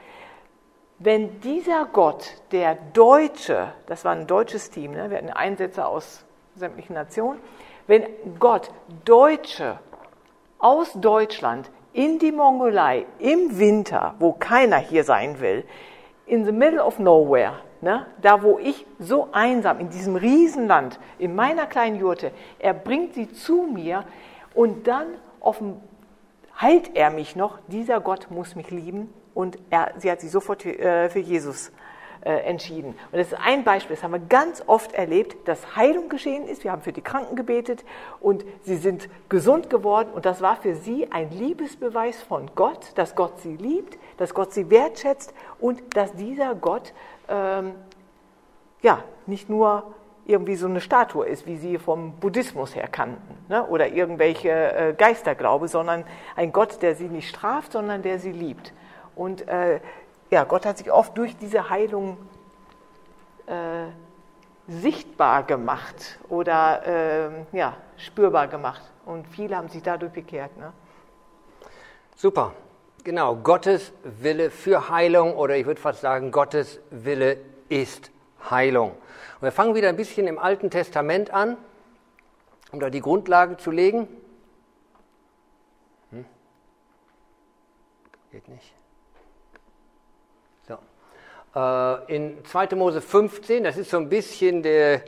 [1.00, 5.10] wenn dieser Gott, der Deutsche, das war ein deutsches Team, ne?
[5.10, 7.40] wir hatten Einsätze aus sämtlichen Nationen,
[7.88, 8.06] wenn
[8.38, 8.70] Gott
[9.06, 9.80] Deutsche
[10.60, 15.64] aus Deutschland in die Mongolei im Winter, wo keiner hier sein will,
[16.28, 21.34] in the middle of nowhere, ne, da wo ich so einsam in diesem Riesenland, in
[21.34, 24.04] meiner kleinen Jurte, er bringt sie zu mir
[24.54, 25.08] und dann
[25.40, 25.82] offen,
[26.62, 30.62] heilt er mich noch, dieser Gott muss mich lieben und er, sie hat sich sofort
[30.62, 31.72] für, äh, für Jesus
[32.22, 32.96] äh, entschieden.
[33.12, 36.64] Und das ist ein Beispiel, das haben wir ganz oft erlebt, dass Heilung geschehen ist.
[36.64, 37.84] Wir haben für die Kranken gebetet
[38.20, 40.10] und sie sind gesund geworden.
[40.14, 44.54] Und das war für sie ein Liebesbeweis von Gott, dass Gott sie liebt, dass Gott
[44.54, 46.94] sie wertschätzt und dass dieser Gott
[47.28, 47.74] ähm,
[48.82, 49.94] ja nicht nur
[50.30, 53.66] irgendwie so eine Statue ist, wie sie vom Buddhismus her kannten, ne?
[53.66, 56.04] oder irgendwelche äh, Geisterglaube, sondern
[56.36, 58.74] ein Gott, der sie nicht straft, sondern der sie liebt.
[59.16, 59.80] Und äh,
[60.30, 62.18] ja, Gott hat sich oft durch diese Heilung
[63.48, 63.88] äh,
[64.68, 68.82] sichtbar gemacht oder äh, ja, spürbar gemacht.
[69.06, 70.56] Und viele haben sich dadurch bekehrt.
[70.58, 70.72] Ne?
[72.16, 72.54] Super,
[73.04, 73.36] genau.
[73.38, 77.38] Gottes Wille für Heilung oder ich würde fast sagen, Gottes Wille
[77.70, 78.12] ist
[78.50, 78.92] Heilung.
[78.92, 81.58] Und wir fangen wieder ein bisschen im Alten Testament an,
[82.72, 84.08] um da die Grundlage zu legen.
[86.12, 86.26] Hm?
[88.32, 88.79] Geht nicht.
[91.56, 92.76] Äh, in 2.
[92.76, 95.02] Mose 15, das ist so ein bisschen der,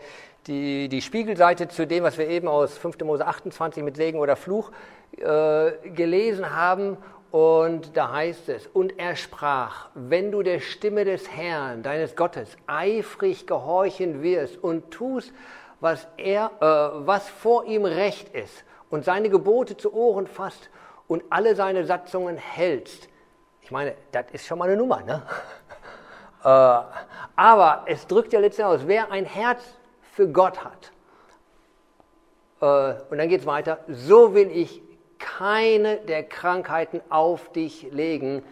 [0.48, 3.00] die, die Spiegelseite zu dem, was wir eben aus 5.
[3.02, 4.72] Mose 28 mit Segen oder Fluch
[5.18, 6.98] äh, gelesen haben.
[7.32, 12.58] Und da heißt es, und er sprach, wenn du der Stimme des Herrn, deines Gottes,
[12.68, 15.32] eifrig gehorchen wirst und tust,
[15.80, 20.70] was, er, äh, was vor ihm recht ist und seine Gebote zu Ohren fasst
[21.08, 23.08] und alle seine Satzungen hältst.
[23.62, 25.24] Ich meine, das ist schon mal eine Nummer, ne?
[26.44, 29.64] Äh, aber es drückt ja letztendlich aus, wer ein Herz
[30.14, 30.92] für Gott hat,
[32.62, 34.82] äh, und dann geht es weiter, so will ich
[35.18, 38.44] keine der Krankheiten auf dich legen,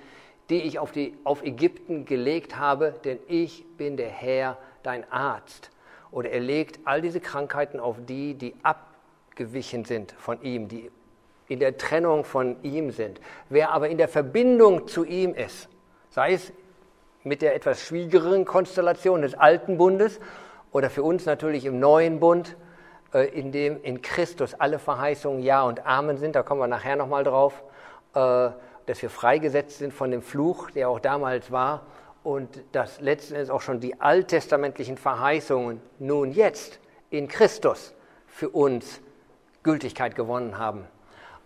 [0.50, 5.70] die ich auf, die, auf Ägypten gelegt habe, denn ich bin der Herr, dein Arzt.
[6.12, 10.90] Oder er legt all diese Krankheiten auf die, die abgewichen sind von ihm, die
[11.48, 13.20] in der Trennung von ihm sind.
[13.50, 15.68] Wer aber in der Verbindung zu ihm ist,
[16.10, 16.52] sei es
[17.24, 20.20] mit der etwas schwierigeren Konstellation des alten Bundes
[20.72, 22.56] oder für uns natürlich im neuen Bund,
[23.14, 26.96] äh, in dem in Christus alle Verheißungen Ja und Amen sind, da kommen wir nachher
[26.96, 27.64] nochmal drauf,
[28.14, 28.50] äh,
[28.86, 31.84] dass wir freigesetzt sind von dem Fluch, der auch damals war,
[32.24, 36.80] und dass letzten Endes auch schon die alttestamentlichen Verheißungen nun jetzt
[37.10, 37.94] in Christus
[38.28, 39.02] für uns
[39.64, 40.86] Gültigkeit gewonnen haben.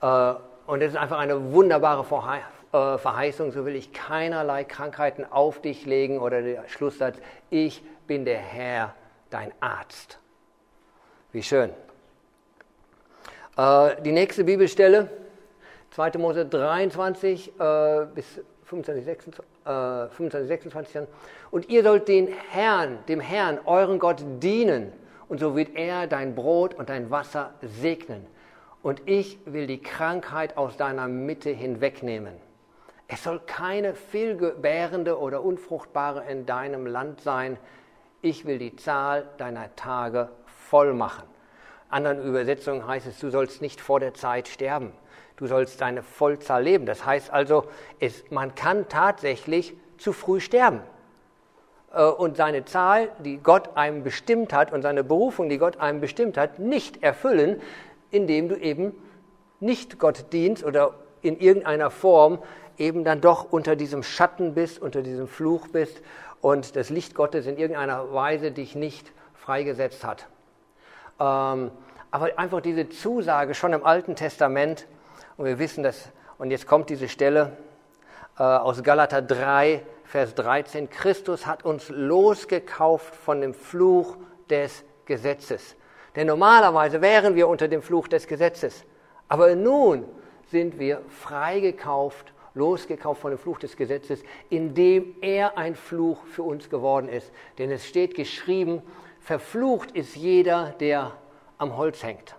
[0.02, 0.34] Äh,
[0.66, 2.04] und das ist einfach eine wunderbare
[2.74, 7.18] Verheißung, so will ich keinerlei Krankheiten auf dich legen oder der Schlusssatz,
[7.52, 8.96] ich bin der Herr,
[9.30, 10.18] dein Arzt.
[11.32, 11.70] Wie schön.
[13.58, 15.10] Äh, die nächste Bibelstelle,
[15.92, 16.18] 2.
[16.18, 21.02] Mose 23 äh, bis 25, 26, äh, 25, 26.
[21.52, 24.92] Und ihr sollt den Herrn, dem Herrn, euren Gott dienen.
[25.28, 28.26] Und so wird er dein Brot und dein Wasser segnen.
[28.82, 32.34] Und ich will die Krankheit aus deiner Mitte hinwegnehmen.
[33.08, 37.58] Es soll keine vielgebärende oder unfruchtbare in deinem Land sein.
[38.22, 41.24] Ich will die Zahl deiner Tage voll machen.
[41.90, 44.94] Anderen Übersetzungen heißt es, du sollst nicht vor der Zeit sterben.
[45.36, 46.86] Du sollst deine Vollzahl leben.
[46.86, 47.66] Das heißt also,
[48.00, 50.82] es, man kann tatsächlich zu früh sterben.
[51.94, 56.02] Äh, und seine Zahl, die Gott einem bestimmt hat, und seine Berufung, die Gott einem
[56.02, 57.62] bestimmt hat, nicht erfüllen,
[58.12, 58.94] indem du eben
[59.60, 62.40] nicht Gott dienst oder in irgendeiner Form
[62.78, 66.02] eben dann doch unter diesem Schatten bist, unter diesem Fluch bist
[66.42, 70.28] und das Licht Gottes in irgendeiner Weise dich nicht freigesetzt hat.
[71.20, 71.72] Ähm,
[72.12, 74.88] aber einfach diese Zusage schon im Alten Testament,
[75.38, 77.58] und wir wissen das, und jetzt kommt diese Stelle
[78.38, 84.18] äh, aus Galater 3, Vers 13, Christus hat uns losgekauft von dem Fluch
[84.50, 85.76] des Gesetzes.
[86.16, 88.86] Denn normalerweise wären wir unter dem Fluch des Gesetzes.
[89.28, 90.06] Aber nun
[90.52, 96.70] sind wir freigekauft, losgekauft von dem Fluch des Gesetzes, indem er ein Fluch für uns
[96.70, 97.32] geworden ist.
[97.58, 98.82] Denn es steht geschrieben,
[99.20, 101.14] verflucht ist jeder, der
[101.58, 102.36] am Holz hängt.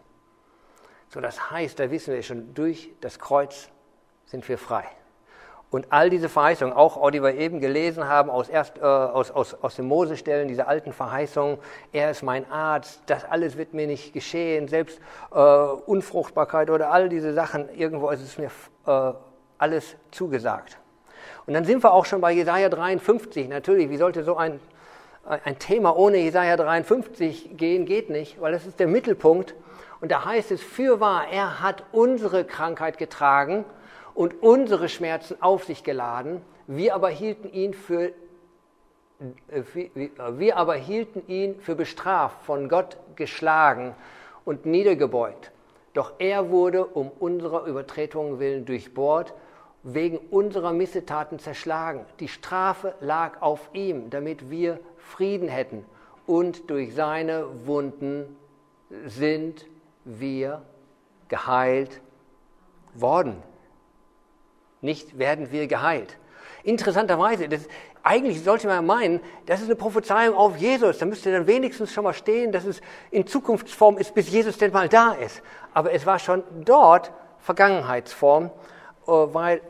[1.08, 3.70] So, das heißt, da wissen wir schon, durch das Kreuz
[4.26, 4.84] sind wir frei.
[5.70, 9.54] Und all diese Verheißungen, auch die wir eben gelesen haben aus, erst, äh, aus, aus,
[9.54, 11.58] aus den Mosestellen, diese alten Verheißungen,
[11.92, 15.00] er ist mein Arzt, das alles wird mir nicht geschehen, selbst
[15.32, 18.52] äh, Unfruchtbarkeit oder all diese Sachen, irgendwo ist es mir
[18.86, 19.14] äh,
[19.58, 20.78] alles zugesagt.
[21.46, 23.48] Und dann sind wir auch schon bei Jesaja 53.
[23.48, 24.60] Natürlich, wie sollte so ein
[25.26, 29.54] ein Thema ohne Jesaja 53 gehen geht nicht, weil das ist der Mittelpunkt.
[30.00, 33.64] Und da heißt es, fürwahr, er hat unsere Krankheit getragen
[34.12, 36.42] und unsere Schmerzen auf sich geladen.
[36.66, 38.12] Wir aber hielten ihn für,
[39.48, 39.62] äh,
[40.32, 43.94] wir aber hielten ihn für bestraft, von Gott geschlagen
[44.44, 45.52] und niedergebeugt.
[45.94, 49.32] Doch er wurde um unserer Übertretungen willen durchbohrt,
[49.84, 52.06] wegen unserer Missetaten zerschlagen.
[52.18, 55.84] Die Strafe lag auf ihm, damit wir Frieden hätten.
[56.26, 58.36] Und durch seine Wunden
[59.04, 59.66] sind
[60.04, 60.62] wir
[61.28, 62.00] geheilt
[62.94, 63.42] worden.
[64.80, 66.18] Nicht werden wir geheilt.
[66.62, 67.68] Interessanterweise, das,
[68.02, 70.98] eigentlich sollte man meinen, das ist eine Prophezeiung auf Jesus.
[70.98, 74.72] Da müsste dann wenigstens schon mal stehen, dass es in Zukunftsform ist, bis Jesus denn
[74.72, 75.42] mal da ist.
[75.74, 78.46] Aber es war schon dort Vergangenheitsform,
[79.06, 79.60] äh, weil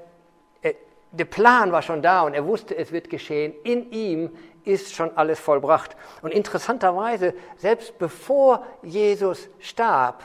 [1.14, 3.54] der Plan war schon da und er wusste, es wird geschehen.
[3.62, 4.30] In ihm
[4.64, 5.96] ist schon alles vollbracht.
[6.22, 10.24] Und interessanterweise, selbst bevor Jesus starb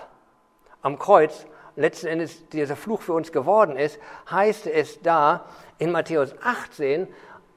[0.81, 3.99] am Kreuz, letzten Endes dieser Fluch für uns geworden ist,
[4.29, 5.45] heißt es da
[5.77, 7.07] in Matthäus 18,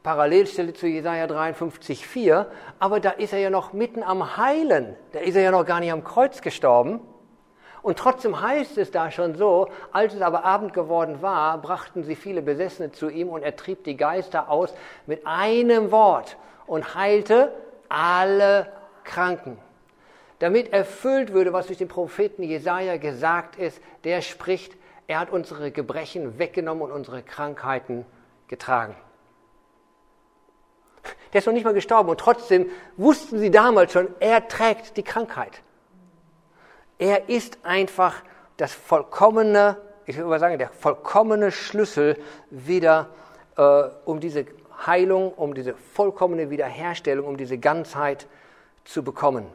[0.02, 4.96] Parallelstelle zu Jesaja 53, 4, aber da ist er ja noch mitten am Heilen.
[5.12, 7.00] Da ist er ja noch gar nicht am Kreuz gestorben.
[7.82, 12.14] Und trotzdem heißt es da schon so, als es aber Abend geworden war, brachten sie
[12.14, 14.72] viele Besessene zu ihm und er trieb die Geister aus
[15.06, 17.52] mit einem Wort und heilte
[17.88, 19.58] alle Kranken.
[20.38, 24.76] Damit erfüllt würde, was durch den Propheten Jesaja gesagt ist, der spricht,
[25.08, 28.06] er hat unsere Gebrechen weggenommen und unsere Krankheiten
[28.46, 28.94] getragen.
[31.32, 35.02] Der ist noch nicht mal gestorben und trotzdem wussten sie damals schon, er trägt die
[35.02, 35.62] Krankheit.
[36.98, 38.22] Er ist einfach
[38.56, 39.76] das vollkommene,
[40.06, 42.18] ich würde mal sagen, der vollkommene Schlüssel
[42.50, 43.08] wieder,
[43.56, 44.46] äh, um diese
[44.86, 48.26] Heilung, um diese vollkommene Wiederherstellung, um diese Ganzheit
[48.84, 49.46] zu bekommen.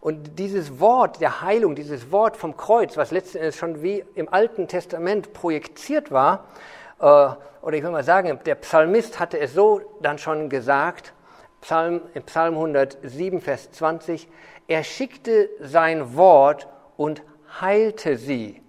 [0.00, 4.32] Und dieses Wort der Heilung, dieses Wort vom Kreuz, was letzten Endes schon wie im
[4.32, 6.44] Alten Testament projiziert war,
[7.00, 11.14] äh, oder ich will mal sagen, der Psalmist hatte es so dann schon gesagt,
[11.62, 14.28] Psalm, in Psalm 107, Vers 20,
[14.68, 17.22] er schickte sein Wort und
[17.60, 18.62] heilte sie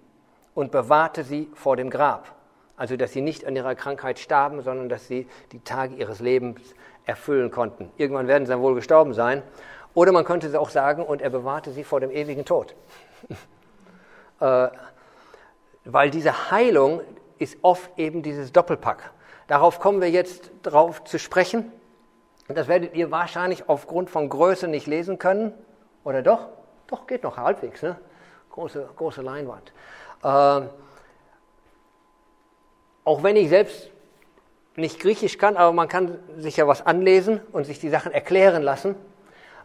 [0.54, 2.34] und bewahrte sie vor dem Grab.
[2.76, 6.60] Also, dass sie nicht an ihrer Krankheit starben, sondern dass sie die Tage ihres Lebens
[7.06, 7.90] erfüllen konnten.
[7.96, 9.42] Irgendwann werden sie dann wohl gestorben sein.
[9.94, 12.74] Oder man könnte auch sagen, und er bewahrte sie vor dem ewigen Tod.
[14.40, 14.68] äh,
[15.86, 17.00] weil diese Heilung
[17.38, 19.12] ist oft eben dieses Doppelpack.
[19.46, 21.72] Darauf kommen wir jetzt drauf zu sprechen.
[22.48, 25.52] Das werdet ihr wahrscheinlich aufgrund von Größe nicht lesen können.
[26.06, 26.46] Oder doch?
[26.86, 27.82] Doch, geht noch halbwegs.
[27.82, 27.96] Ne?
[28.50, 29.72] Große, große Leinwand.
[30.22, 30.68] Ähm,
[33.04, 33.90] auch wenn ich selbst
[34.76, 38.62] nicht Griechisch kann, aber man kann sich ja was anlesen und sich die Sachen erklären
[38.62, 38.94] lassen.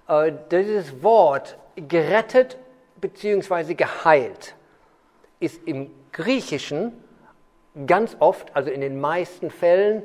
[0.07, 2.57] Äh, dieses Wort gerettet
[2.99, 3.75] bzw.
[3.75, 4.55] geheilt
[5.39, 6.91] ist im Griechischen
[7.85, 10.01] ganz oft, also in den meisten Fällen,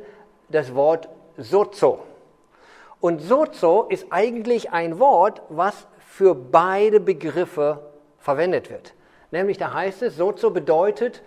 [0.50, 2.00] das Wort sozo.
[3.00, 7.78] Und sozo ist eigentlich ein Wort, was für beide Begriffe
[8.16, 8.94] verwendet wird.
[9.30, 11.20] Nämlich da heißt es, sozo bedeutet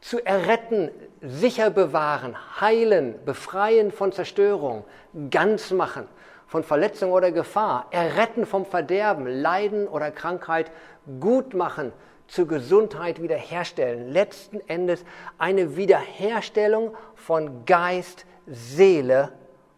[0.00, 4.84] zu erretten, sicher bewahren, heilen, befreien von Zerstörung,
[5.30, 6.08] ganz machen
[6.48, 10.72] von Verletzung oder Gefahr, erretten vom Verderben, Leiden oder Krankheit,
[11.20, 11.92] gut machen,
[12.26, 14.10] zur Gesundheit wiederherstellen.
[14.10, 15.04] Letzten Endes
[15.38, 19.30] eine Wiederherstellung von Geist, Seele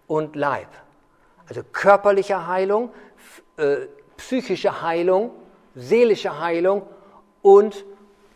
[0.06, 0.68] und Leib.
[1.50, 2.92] Also körperliche Heilung,
[3.58, 5.30] äh, psychische Heilung,
[5.74, 6.82] seelische Heilung
[7.42, 7.84] und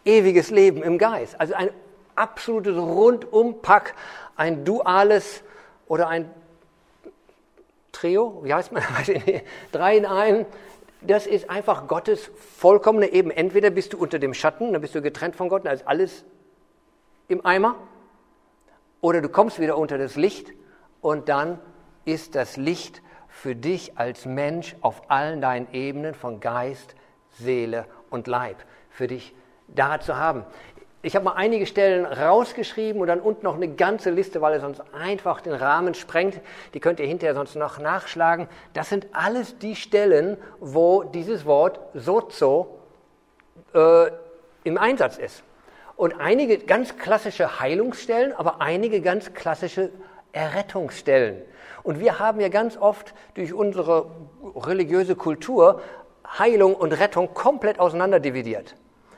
[0.04, 1.40] ewiges Leben im Geist.
[1.40, 1.70] Also ein
[2.14, 3.94] absolutes Rundumpack,
[4.36, 5.42] ein duales
[5.86, 6.30] oder ein
[7.92, 8.82] Trio, wie heißt man?
[9.72, 10.46] Drei in einem.
[11.00, 13.30] Das ist einfach Gottes vollkommene Eben.
[13.30, 16.24] Entweder bist du unter dem Schatten, dann bist du getrennt von Gott, da ist alles
[17.28, 17.76] im Eimer.
[19.00, 20.52] Oder du kommst wieder unter das Licht
[21.00, 21.60] und dann
[22.04, 23.02] ist das Licht
[23.42, 26.96] für dich als Mensch auf allen deinen Ebenen von Geist,
[27.30, 28.56] Seele und Leib
[28.90, 29.32] für dich
[29.68, 30.44] da zu haben.
[31.02, 34.62] Ich habe mal einige Stellen rausgeschrieben und dann unten noch eine ganze Liste, weil es
[34.62, 36.40] sonst einfach den Rahmen sprengt.
[36.74, 38.48] Die könnt ihr hinterher sonst noch nachschlagen.
[38.72, 42.80] Das sind alles die Stellen, wo dieses Wort sozo
[43.72, 44.06] äh,
[44.64, 45.44] im Einsatz ist.
[45.94, 49.90] Und einige ganz klassische Heilungsstellen, aber einige ganz klassische
[50.32, 51.42] Errettungsstellen.
[51.82, 54.10] Und wir haben ja ganz oft durch unsere
[54.56, 55.80] religiöse Kultur
[56.38, 58.74] Heilung und Rettung komplett auseinanderdividiert.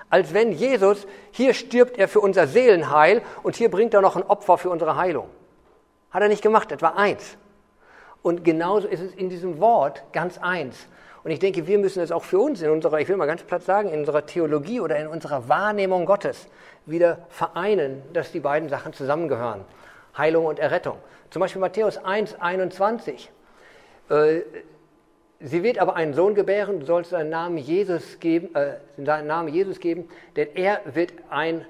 [0.08, 4.22] Als wenn Jesus, hier stirbt er für unser Seelenheil und hier bringt er noch ein
[4.24, 5.28] Opfer für unsere Heilung.
[6.10, 7.36] Hat er nicht gemacht, etwa eins.
[8.22, 10.86] Und genauso ist es in diesem Wort ganz eins.
[11.22, 13.42] Und ich denke, wir müssen es auch für uns in unserer, ich will mal ganz
[13.42, 16.48] platt sagen, in unserer Theologie oder in unserer Wahrnehmung Gottes
[16.86, 19.64] wieder vereinen, dass die beiden Sachen zusammengehören.
[20.16, 20.96] Heilung und Errettung.
[21.30, 23.30] Zum Beispiel Matthäus 1, 21.
[24.08, 24.40] Äh,
[25.40, 29.48] sie wird aber einen Sohn gebären, du sollst seinen Namen Jesus geben, äh, seinen Namen
[29.48, 31.64] Jesus geben, denn er wird ein,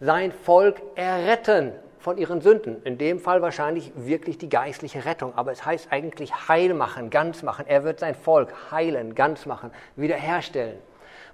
[0.00, 2.82] sein Volk erretten von ihren Sünden.
[2.84, 7.42] In dem Fall wahrscheinlich wirklich die geistliche Rettung, aber es heißt eigentlich heil machen, ganz
[7.42, 7.66] machen.
[7.68, 10.78] Er wird sein Volk heilen, ganz machen, wiederherstellen.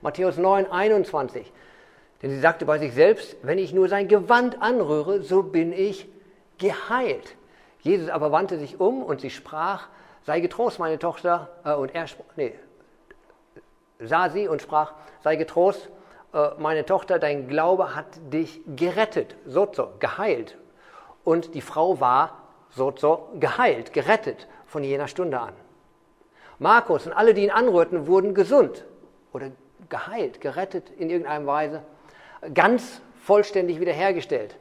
[0.02, 1.52] Matthäus 9, 21.
[2.22, 6.08] Denn sie sagte bei sich selbst, wenn ich nur sein Gewand anrühre, so bin ich
[6.58, 7.36] geheilt.
[7.80, 9.88] Jesus aber wandte sich um und sie sprach,
[10.24, 12.54] sei getrost, meine Tochter, äh, und er nee,
[14.00, 14.92] sah sie und sprach,
[15.22, 15.88] sei getrost,
[16.32, 20.56] äh, meine Tochter, dein Glaube hat dich gerettet, sozo, geheilt.
[21.24, 25.54] Und die Frau war sozo geheilt, gerettet von jener Stunde an.
[26.58, 28.84] Markus und alle, die ihn anrührten, wurden gesund
[29.32, 29.50] oder
[29.88, 31.82] geheilt, gerettet in irgendeiner Weise,
[32.54, 34.56] ganz vollständig wiederhergestellt.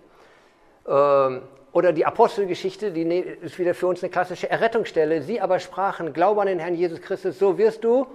[0.87, 1.41] Ähm,
[1.75, 5.21] oder die Apostelgeschichte, die ne-, ist wieder für uns eine klassische Errettungsstelle.
[5.21, 8.07] Sie aber sprachen, glaube an den Herrn Jesus Christus, so wirst du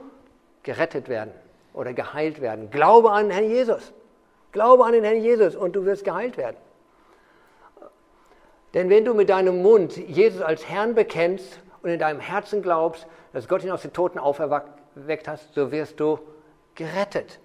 [0.62, 1.30] gerettet werden
[1.74, 2.70] oder geheilt werden.
[2.70, 3.92] Glaube an den Herrn Jesus.
[4.52, 6.56] Glaube an den Herrn Jesus und du wirst geheilt werden.
[8.72, 13.06] Denn wenn du mit deinem Mund Jesus als Herrn bekennst und in deinem Herzen glaubst,
[13.34, 16.18] dass Gott ihn aus den Toten auferweckt hat, so wirst du
[16.76, 17.40] gerettet,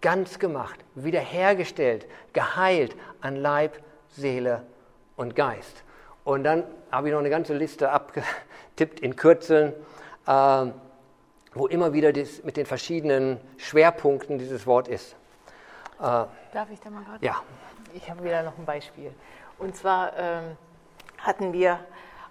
[0.00, 4.62] ganz gemacht, wiederhergestellt, geheilt an Leib, Seele
[5.18, 5.84] und Geist.
[6.24, 9.74] Und dann habe ich noch eine ganze Liste abgetippt in Kürzeln,
[10.26, 10.66] äh,
[11.54, 15.16] wo immer wieder das mit den verschiedenen Schwerpunkten dieses Wort ist.
[15.98, 17.24] Äh, Darf ich da mal gerade?
[17.24, 17.42] Ja.
[17.94, 19.12] Ich habe wieder noch ein Beispiel.
[19.58, 20.56] Und zwar ähm,
[21.18, 21.80] hatten wir,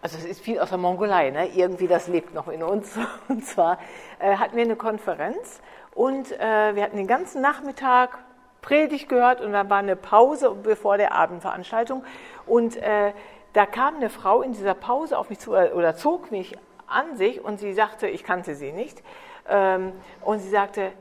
[0.01, 1.47] also es ist viel aus der Mongolei, ne?
[1.47, 2.97] irgendwie das lebt noch in uns.
[3.27, 3.79] Und zwar
[4.19, 5.61] äh, hatten wir eine Konferenz
[5.97, 8.19] und äh, wir hatten den ganzen Nachmittag
[8.67, 12.03] Predigt gehört und dann war eine Pause bevor der Abendveranstaltung.
[12.45, 13.13] Und äh,
[13.53, 17.15] da kam eine Frau in dieser Pause auf mich zu äh, oder zog mich an
[17.15, 19.01] sich und sie sagte, ich kannte sie nicht,
[19.47, 20.91] ähm, und sie sagte,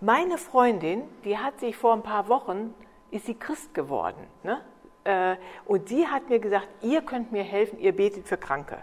[0.00, 2.74] meine Freundin, die hat sich vor ein paar Wochen,
[3.10, 4.26] ist sie Christ geworden.
[4.42, 4.60] Ne?
[5.04, 8.76] Äh, und die hat mir gesagt, ihr könnt mir helfen, ihr betet für Kranke.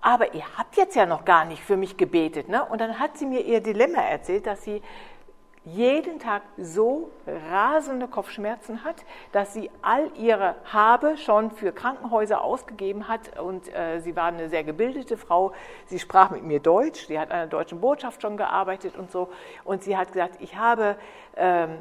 [0.00, 2.48] Aber ihr habt jetzt ja noch gar nicht für mich gebetet.
[2.48, 2.64] Ne?
[2.64, 4.82] Und dann hat sie mir ihr Dilemma erzählt, dass sie
[5.64, 7.10] jeden Tag so
[7.50, 8.96] rasende Kopfschmerzen hat,
[9.32, 13.38] dass sie all ihre Habe schon für Krankenhäuser ausgegeben hat.
[13.38, 15.52] Und äh, sie war eine sehr gebildete Frau.
[15.86, 17.06] Sie sprach mit mir Deutsch.
[17.06, 19.30] Sie hat an der deutschen Botschaft schon gearbeitet und so.
[19.64, 20.96] Und sie hat gesagt, ich habe
[21.36, 21.78] ähm,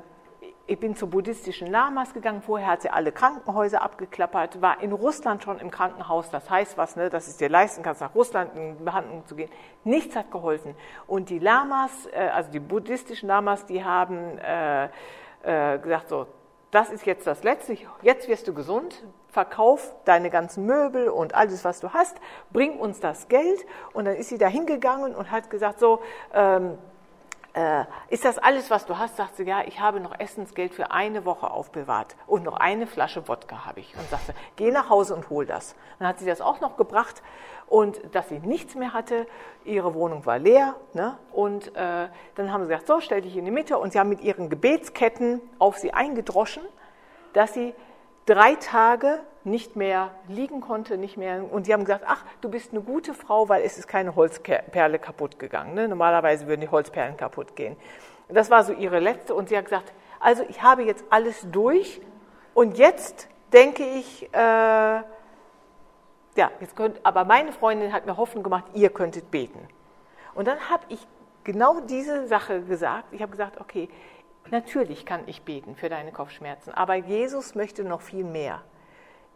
[0.74, 2.42] ich bin zu buddhistischen Lamas gegangen.
[2.42, 6.32] Vorher hat sie alle Krankenhäuser abgeklappert, war in Russland schon im Krankenhaus.
[6.32, 9.52] Das heißt was, ne, dass es dir leisten kannst, nach Russland in Behandlung zu gehen.
[9.84, 10.74] Nichts hat geholfen.
[11.06, 14.86] Und die Lamas, äh, also die buddhistischen Lamas, die haben äh,
[15.44, 16.26] äh, gesagt so,
[16.72, 17.78] das ist jetzt das Letzte.
[18.02, 19.04] Jetzt wirst du gesund.
[19.28, 22.18] Verkauf deine ganzen Möbel und alles, was du hast.
[22.52, 23.64] Bring uns das Geld.
[23.94, 26.02] Und dann ist sie da hingegangen und hat gesagt so.
[26.34, 26.80] Ähm,
[27.54, 29.16] äh, ist das alles, was du hast?
[29.16, 33.28] Sagt sie, ja, ich habe noch Essensgeld für eine Woche aufbewahrt und noch eine Flasche
[33.28, 33.96] Wodka habe ich.
[33.96, 35.76] Und sagte, geh nach Hause und hol das.
[36.00, 37.22] Dann hat sie das auch noch gebracht
[37.68, 39.28] und dass sie nichts mehr hatte,
[39.66, 40.76] ihre Wohnung war leer.
[40.94, 41.18] Ne?
[41.32, 44.10] Und äh, dann haben sie gesagt, so, stell dich in die Mitte und sie haben
[44.10, 46.64] mit ihren Gebetsketten auf sie eingedroschen,
[47.34, 47.76] dass sie
[48.26, 51.52] drei Tage nicht mehr liegen konnte, nicht mehr.
[51.52, 55.00] Und sie haben gesagt, ach, du bist eine gute Frau, weil es ist keine Holzperle
[55.00, 55.74] kaputt gegangen.
[55.74, 55.88] Ne?
[55.88, 57.76] Normalerweise würden die Holzperlen kaputt gehen.
[58.30, 59.36] Das war so ihre letzte.
[59.36, 62.02] Und sie hat gesagt, also ich habe jetzt alles durch
[62.54, 65.04] und jetzt denke ich, äh, ja,
[66.60, 69.68] jetzt könnt, aber meine Freundin hat mir Hoffnung gemacht, ihr könntet beten.
[70.34, 71.06] Und dann habe ich
[71.44, 73.06] genau diese Sache gesagt.
[73.12, 73.90] Ich habe gesagt, okay,
[74.52, 78.62] Natürlich kann ich beten für deine Kopfschmerzen, aber Jesus möchte noch viel mehr.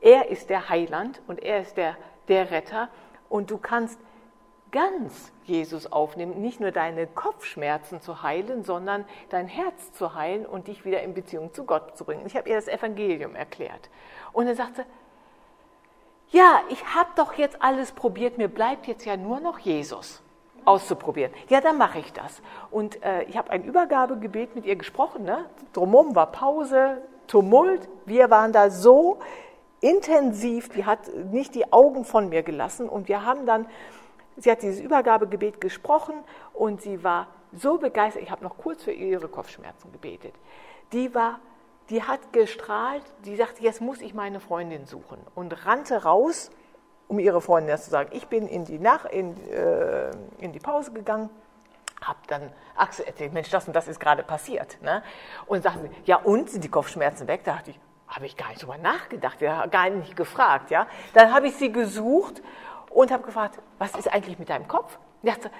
[0.02, 2.89] Er ist der Heiland und er ist der, der Retter
[3.30, 4.00] und du kannst
[4.72, 10.68] ganz Jesus aufnehmen, nicht nur deine Kopfschmerzen zu heilen, sondern dein Herz zu heilen und
[10.68, 12.26] dich wieder in Beziehung zu Gott zu bringen.
[12.26, 13.89] Ich habe ihr das Evangelium erklärt.
[14.34, 14.86] Und er sagte,
[16.30, 20.22] ja, ich habe doch jetzt alles probiert, mir bleibt jetzt ja nur noch Jesus
[20.66, 21.32] auszuprobieren.
[21.48, 22.41] Ja, dann mache ich das.
[22.70, 25.24] Und äh, ich habe ein Übergabegebet mit ihr gesprochen.
[25.24, 25.45] Ne?
[25.72, 27.88] Drumherum war Pause, Tumult.
[28.06, 29.20] Wir waren da so
[29.82, 32.89] intensiv, die hat nicht die Augen von mir gelassen.
[32.89, 33.67] Und wir haben dann,
[34.38, 36.15] sie hat dieses Übergabegebet gesprochen
[36.53, 38.23] und sie war so begeistert.
[38.23, 40.34] Ich habe noch kurz für ihre Kopfschmerzen gebetet.
[40.91, 41.39] Die war
[41.89, 46.51] die hat gestrahlt, die sagte, jetzt muss ich meine Freundin suchen und rannte raus
[47.07, 48.09] um ihre Freundin das zu sagen.
[48.11, 51.30] Ich bin in die, Nach in, äh, in die Pause gegangen,
[52.01, 54.78] habe dann Axel erzählt, Mensch, das und das ist gerade passiert.
[54.82, 55.01] Ne?
[55.45, 57.45] Und sagten sie, ja und, sind die Kopfschmerzen weg?
[57.45, 60.72] Da dachte ich, habe ich gar nicht drüber nachgedacht, ja, gar nicht gefragt.
[60.72, 60.88] Ja?
[61.14, 62.41] Dann habe ich sie gesucht
[62.89, 64.97] und habe gefragt, was ist eigentlich mit deinem Kopf?
[65.22, 65.51] Und dachte,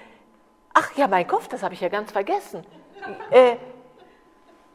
[0.74, 2.64] ach ja, mein Kopf, das habe ich ja ganz vergessen.
[3.30, 3.56] Äh,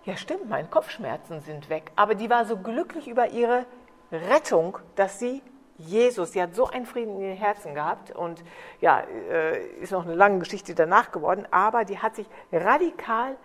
[0.06, 1.92] ja, stimmt, meine Kopfschmerzen sind weg.
[1.96, 3.66] Aber die war so glücklich über ihre
[4.12, 5.42] Rettung, dass sie
[5.78, 8.44] Jesus, sie hat so einen Frieden in ihrem Herzen gehabt und
[8.80, 13.36] ja, äh, ist noch eine lange Geschichte danach geworden, aber die hat sich radikal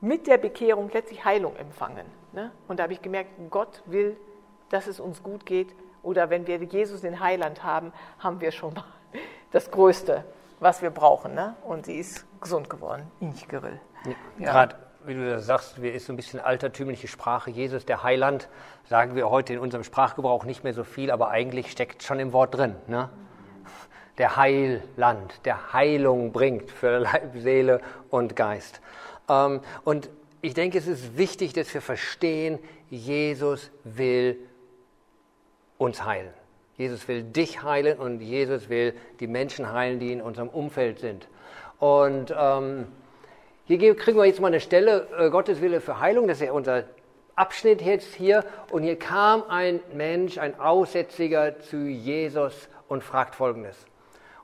[0.00, 2.06] mit der Bekehrung letztlich Heilung empfangen.
[2.34, 2.50] Ne?
[2.68, 4.16] Und da habe ich gemerkt, Gott will,
[4.70, 8.74] dass es uns gut geht oder wenn wir Jesus den Heiland haben, haben wir schon
[8.74, 8.84] mal
[9.52, 10.24] das Größte,
[10.60, 11.34] was wir brauchen.
[11.34, 11.54] Ne?
[11.64, 13.80] Und sie ist gesund geworden, Inchgerill.
[14.38, 14.52] Ja.
[14.52, 14.76] Gerade,
[15.06, 17.50] wie du das sagst, wir ist so ein bisschen altertümliche Sprache.
[17.50, 18.48] Jesus, der Heiland,
[18.88, 22.32] sagen wir heute in unserem Sprachgebrauch nicht mehr so viel, aber eigentlich steckt schon im
[22.32, 22.74] Wort drin.
[22.86, 23.08] Ne?
[24.18, 27.80] Der Heiland, der Heilung bringt für Leib, Seele
[28.10, 28.80] und Geist.
[29.28, 30.10] Ähm, und
[30.44, 32.58] ich denke, es ist wichtig, dass wir verstehen,
[32.90, 34.38] Jesus will
[35.78, 36.34] uns heilen.
[36.76, 41.28] Jesus will dich heilen und Jesus will die Menschen heilen, die in unserem Umfeld sind.
[41.78, 42.88] Und ähm,
[43.64, 46.52] hier kriegen wir jetzt mal eine Stelle, äh, Gottes Wille für Heilung, das ist ja
[46.52, 46.84] unser
[47.36, 48.44] Abschnitt jetzt hier.
[48.70, 53.86] Und hier kam ein Mensch, ein Aussätziger zu Jesus und fragt Folgendes.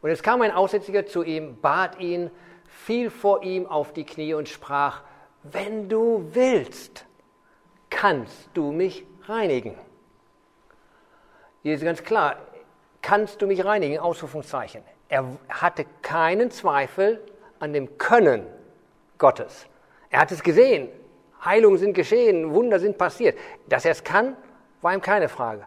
[0.01, 2.31] Und es kam ein Aussätziger zu ihm, bat ihn,
[2.69, 5.03] fiel vor ihm auf die Knie und sprach,
[5.43, 7.07] wenn du willst,
[7.89, 9.75] kannst du mich reinigen.
[11.63, 12.37] Hier ist ganz klar,
[13.03, 13.99] kannst du mich reinigen?
[13.99, 14.83] Ausrufungszeichen.
[15.09, 17.21] Er hatte keinen Zweifel
[17.59, 18.47] an dem Können
[19.19, 19.67] Gottes.
[20.09, 20.89] Er hat es gesehen.
[21.45, 23.39] Heilungen sind geschehen, Wunder sind passiert.
[23.69, 24.37] Dass er es kann,
[24.83, 25.65] war ihm keine Frage.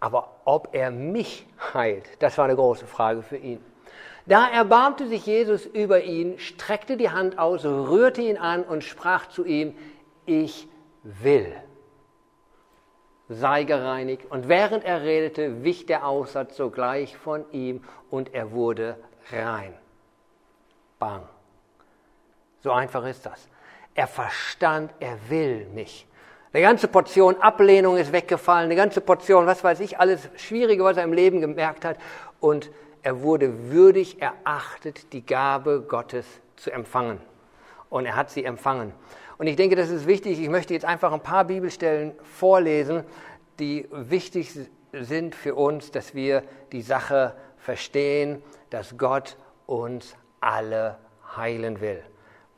[0.00, 3.64] Aber ob er mich heilt, das war eine große Frage für ihn.
[4.26, 9.28] Da erbarmte sich Jesus über ihn, streckte die Hand aus, rührte ihn an und sprach
[9.28, 9.76] zu ihm,
[10.26, 10.68] ich
[11.02, 11.52] will.
[13.28, 14.30] Sei gereinigt.
[14.30, 18.96] Und während er redete, wich der Aussatz sogleich von ihm und er wurde
[19.32, 19.74] rein.
[20.98, 21.22] Bang.
[22.60, 23.48] So einfach ist das.
[23.94, 26.06] Er verstand, er will mich.
[26.52, 30.98] Eine ganze Portion Ablehnung ist weggefallen, eine ganze Portion, was weiß ich, alles Schwierige, was
[30.98, 31.96] er im Leben gemerkt hat.
[32.40, 32.70] Und
[33.02, 36.26] er wurde würdig erachtet, die Gabe Gottes
[36.56, 37.20] zu empfangen.
[37.90, 38.92] Und er hat sie empfangen.
[39.38, 40.40] Und ich denke, das ist wichtig.
[40.40, 43.04] Ich möchte jetzt einfach ein paar Bibelstellen vorlesen,
[43.58, 44.52] die wichtig
[44.92, 49.36] sind für uns, dass wir die Sache verstehen, dass Gott
[49.66, 50.98] uns alle
[51.36, 52.02] heilen will.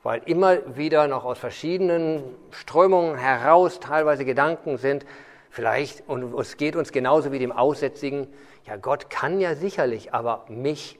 [0.02, 5.06] Weil immer wieder noch aus verschiedenen Strömungen heraus teilweise Gedanken sind,
[5.48, 8.26] vielleicht, und es geht uns genauso wie dem Aussätzigen,
[8.66, 10.98] ja, Gott kann ja sicherlich, aber mich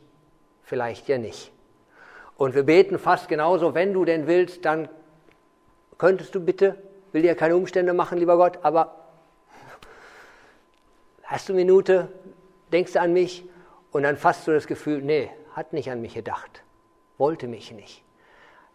[0.63, 1.53] vielleicht ja nicht.
[2.37, 4.89] Und wir beten fast genauso, wenn du denn willst, dann
[5.99, 6.77] könntest du bitte,
[7.13, 9.07] will dir keine Umstände machen, lieber Gott, aber
[11.23, 12.09] hast du eine Minute,
[12.73, 13.45] denkst du an mich
[13.93, 16.63] und dann fasst du das Gefühl, nee, hat nicht an mich gedacht,
[17.19, 18.03] wollte mich nicht.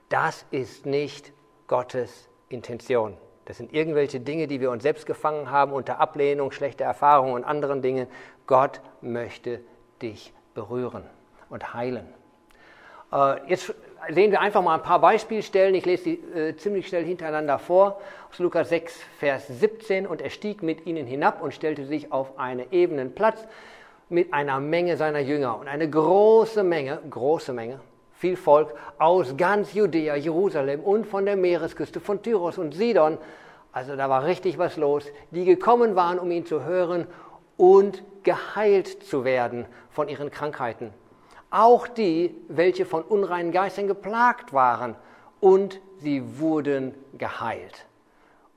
[0.08, 1.34] Das ist nicht
[1.68, 3.18] Gottes Intention.
[3.50, 7.44] Das sind irgendwelche Dinge, die wir uns selbst gefangen haben unter Ablehnung, schlechter Erfahrung und
[7.44, 8.06] anderen Dingen.
[8.46, 9.62] Gott möchte
[10.04, 11.04] dich berühren
[11.50, 12.06] und heilen.
[13.12, 13.74] Äh, jetzt
[14.12, 15.74] sehen wir einfach mal ein paar Beispielstellen.
[15.74, 18.00] Ich lese sie äh, ziemlich schnell hintereinander vor.
[18.30, 20.06] Aus Lukas 6, Vers 17.
[20.06, 23.48] Und er stieg mit ihnen hinab und stellte sich auf einen ebenen Platz
[24.10, 25.58] mit einer Menge seiner Jünger.
[25.58, 27.80] Und eine große Menge, große Menge,
[28.20, 33.18] viel Volk aus ganz Judäa, Jerusalem und von der Meeresküste von Tyros und Sidon.
[33.72, 37.08] Also da war richtig was los, die gekommen waren, um ihn zu hören
[37.56, 40.94] und geheilt zu werden von ihren Krankheiten.
[41.50, 44.96] Auch die, welche von unreinen Geistern geplagt waren,
[45.40, 47.86] und sie wurden geheilt.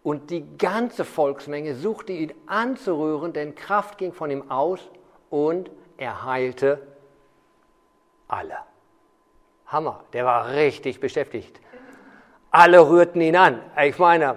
[0.02, 4.80] Und die ganze Volksmenge suchte ihn anzurühren, denn Kraft ging von ihm aus
[5.30, 6.84] und er heilte
[8.26, 8.56] alle.
[9.72, 11.60] Hammer, der war richtig beschäftigt.
[12.50, 13.60] Alle rührten ihn an.
[13.82, 14.36] Ich meine,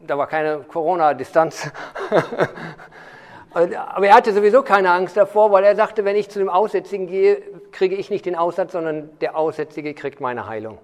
[0.00, 1.70] da war keine Corona-Distanz.
[3.52, 7.06] Aber er hatte sowieso keine Angst davor, weil er sagte, wenn ich zu dem Aussätzigen
[7.06, 7.42] gehe,
[7.72, 10.78] kriege ich nicht den Aussatz, sondern der Aussätzige kriegt meine Heilung.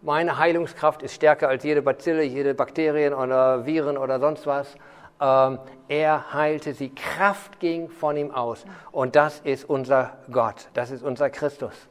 [0.00, 4.76] Meine Heilungskraft ist stärker als jede Bazille, jede Bakterien oder Viren oder sonst was.
[5.20, 5.58] Ähm,
[5.88, 8.64] er heilte sie, Kraft ging von ihm aus.
[8.92, 11.88] Und das ist unser Gott, das ist unser Christus.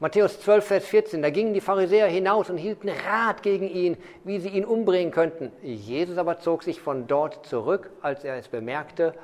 [0.00, 4.40] Matthäus 12, Vers 14, da gingen die Pharisäer hinaus und hielten Rat gegen ihn, wie
[4.40, 5.52] sie ihn umbringen könnten.
[5.62, 9.14] Jesus aber zog sich von dort zurück, als er es bemerkte,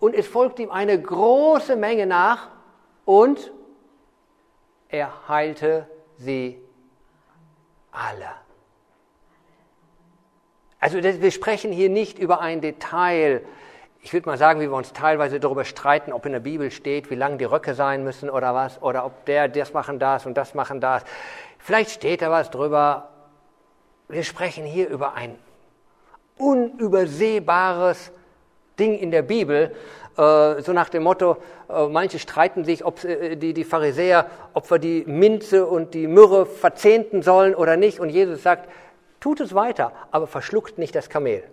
[0.00, 2.48] und es folgte ihm eine große Menge nach
[3.04, 3.52] und
[4.88, 6.58] er heilte sie
[7.92, 8.30] alle.
[10.80, 13.42] Also wir sprechen hier nicht über ein Detail,
[14.04, 17.10] ich würde mal sagen, wie wir uns teilweise darüber streiten, ob in der Bibel steht,
[17.10, 20.36] wie lang die Röcke sein müssen oder was, oder ob der das machen das und
[20.36, 21.02] das machen das.
[21.58, 23.08] Vielleicht steht da was drüber.
[24.08, 25.38] Wir sprechen hier über ein
[26.36, 28.12] unübersehbares
[28.78, 29.74] Ding in der Bibel,
[30.18, 31.38] äh, so nach dem Motto,
[31.70, 36.08] äh, manche streiten sich, ob äh, die, die Pharisäer, ob wir die Minze und die
[36.08, 38.00] Myrrhe verzehnten sollen oder nicht.
[38.00, 38.68] Und Jesus sagt,
[39.20, 41.44] tut es weiter, aber verschluckt nicht das Kamel.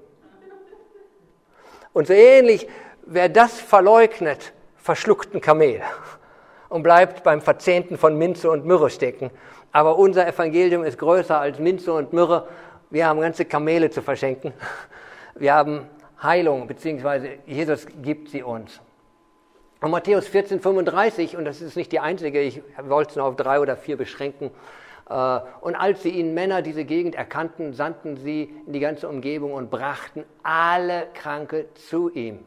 [1.93, 2.67] Und so ähnlich
[3.05, 5.81] wer das verleugnet, verschluckt ein Kamel
[6.69, 9.31] und bleibt beim Verzehnten von Minze und Myrrhe stecken.
[9.71, 12.47] Aber unser Evangelium ist größer als Minze und Myrrhe.
[12.89, 14.53] Wir haben ganze Kamele zu verschenken.
[15.35, 15.87] Wir haben
[16.21, 18.81] Heilung, beziehungsweise Jesus gibt sie uns.
[19.79, 23.35] Und Matthäus 14, 35, und das ist nicht die einzige, ich wollte es nur auf
[23.37, 24.51] drei oder vier beschränken.
[25.11, 29.53] Äh, und als sie ihn Männer diese Gegend erkannten, sandten sie in die ganze Umgebung
[29.53, 32.39] und brachten alle Kranke zu ihm.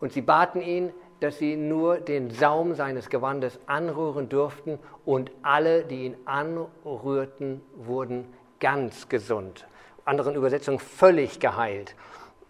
[0.00, 5.84] Und sie baten ihn, dass sie nur den Saum seines Gewandes anrühren durften und alle,
[5.84, 8.24] die ihn anrührten, wurden
[8.58, 9.66] ganz gesund.
[10.04, 11.94] Anderen Übersetzungen völlig geheilt.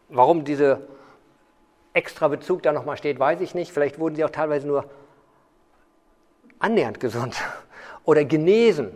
[0.09, 0.80] Warum dieser
[1.93, 3.72] extra Bezug da nochmal steht, weiß ich nicht.
[3.72, 4.86] Vielleicht wurden sie auch teilweise nur
[6.59, 7.36] annähernd gesund
[8.05, 8.93] oder genesen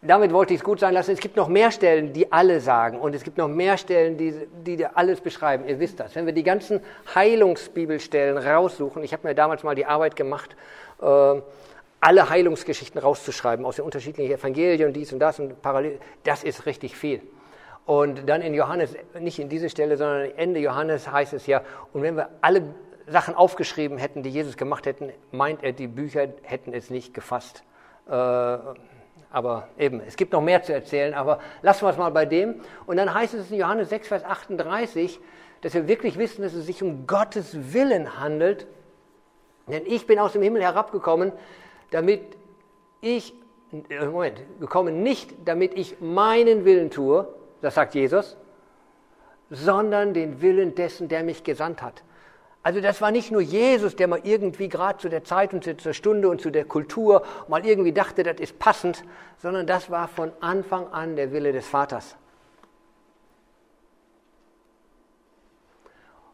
[0.00, 1.10] damit wollte ich es gut sein lassen.
[1.10, 3.00] Es gibt noch mehr Stellen, die alle sagen.
[3.00, 4.32] Und es gibt noch mehr Stellen, die,
[4.64, 5.66] die alles beschreiben.
[5.66, 6.14] Ihr wisst das.
[6.14, 6.80] Wenn wir die ganzen
[7.14, 10.54] Heilungsbibelstellen raussuchen, ich habe mir damals mal die Arbeit gemacht,
[11.02, 11.40] äh,
[12.00, 15.98] alle Heilungsgeschichten rauszuschreiben aus den unterschiedlichen Evangelien, dies und das und parallel.
[16.22, 17.20] Das ist richtig viel.
[17.84, 22.02] Und dann in Johannes, nicht in diese Stelle, sondern Ende Johannes heißt es ja, und
[22.02, 22.62] wenn wir alle
[23.08, 27.64] Sachen aufgeschrieben hätten, die Jesus gemacht hätten, meint er, die Bücher hätten es nicht gefasst.
[28.08, 28.58] Äh,
[29.30, 32.60] aber eben, es gibt noch mehr zu erzählen, aber lassen wir es mal bei dem.
[32.86, 35.20] Und dann heißt es in Johannes 6, Vers 38,
[35.60, 38.66] dass wir wirklich wissen, dass es sich um Gottes Willen handelt.
[39.66, 41.32] Denn ich bin aus dem Himmel herabgekommen,
[41.90, 42.22] damit
[43.00, 43.34] ich,
[43.90, 47.28] äh, Moment, gekommen nicht, damit ich meinen Willen tue,
[47.60, 48.36] das sagt Jesus,
[49.50, 52.02] sondern den Willen dessen, der mich gesandt hat.
[52.68, 55.94] Also das war nicht nur Jesus, der mal irgendwie gerade zu der Zeit und zur
[55.94, 59.04] Stunde und zu der Kultur mal irgendwie dachte, das ist passend,
[59.38, 62.14] sondern das war von Anfang an der Wille des Vaters.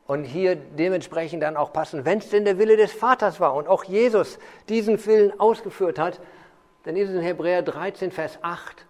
[0.08, 3.68] Und hier dementsprechend dann auch passen, wenn es denn der Wille des Vaters war und
[3.68, 6.20] auch Jesus diesen Willen ausgeführt hat,
[6.82, 8.84] dann ist es in Hebräer 13, Vers 8,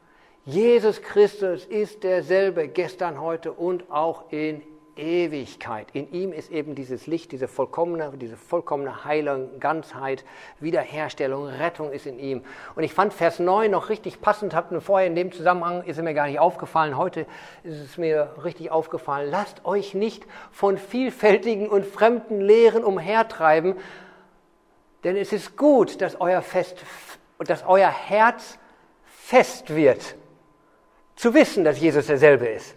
[0.46, 4.62] Jesus Christus ist derselbe gestern, heute und auch in
[4.96, 5.88] Ewigkeit.
[5.92, 10.24] In ihm ist eben dieses Licht, diese vollkommene, diese vollkommene Heilung, Ganzheit,
[10.60, 12.44] Wiederherstellung, Rettung ist in ihm.
[12.74, 16.14] Und ich fand Vers 9 noch richtig passend, habt vorher in dem Zusammenhang, ist mir
[16.14, 17.26] gar nicht aufgefallen, heute
[17.62, 19.30] ist es mir richtig aufgefallen.
[19.30, 23.76] Lasst euch nicht von vielfältigen und fremden Lehren umhertreiben,
[25.02, 26.84] denn es ist gut, dass euer, Fest,
[27.38, 28.58] dass euer Herz
[29.04, 30.16] fest wird,
[31.16, 32.76] zu wissen, dass Jesus derselbe ist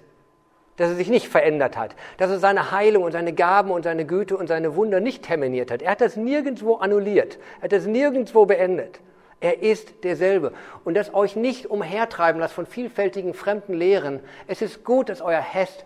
[0.78, 4.06] dass er sich nicht verändert hat, dass er seine Heilung und seine Gaben und seine
[4.06, 5.82] Güte und seine Wunder nicht terminiert hat.
[5.82, 9.00] Er hat das nirgendwo annulliert, er hat das nirgendwo beendet.
[9.40, 10.54] Er ist derselbe.
[10.84, 14.20] Und das euch nicht umhertreiben lasst von vielfältigen fremden Lehren.
[14.48, 15.86] Es ist gut, dass euer, Hest,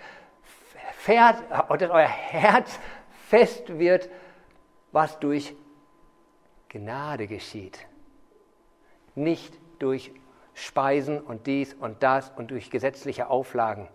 [0.93, 2.79] fährt, dass euer Herz
[3.27, 4.09] fest wird,
[4.93, 5.53] was durch
[6.69, 7.79] Gnade geschieht.
[9.15, 10.13] Nicht durch
[10.53, 13.89] Speisen und dies und das und durch gesetzliche Auflagen.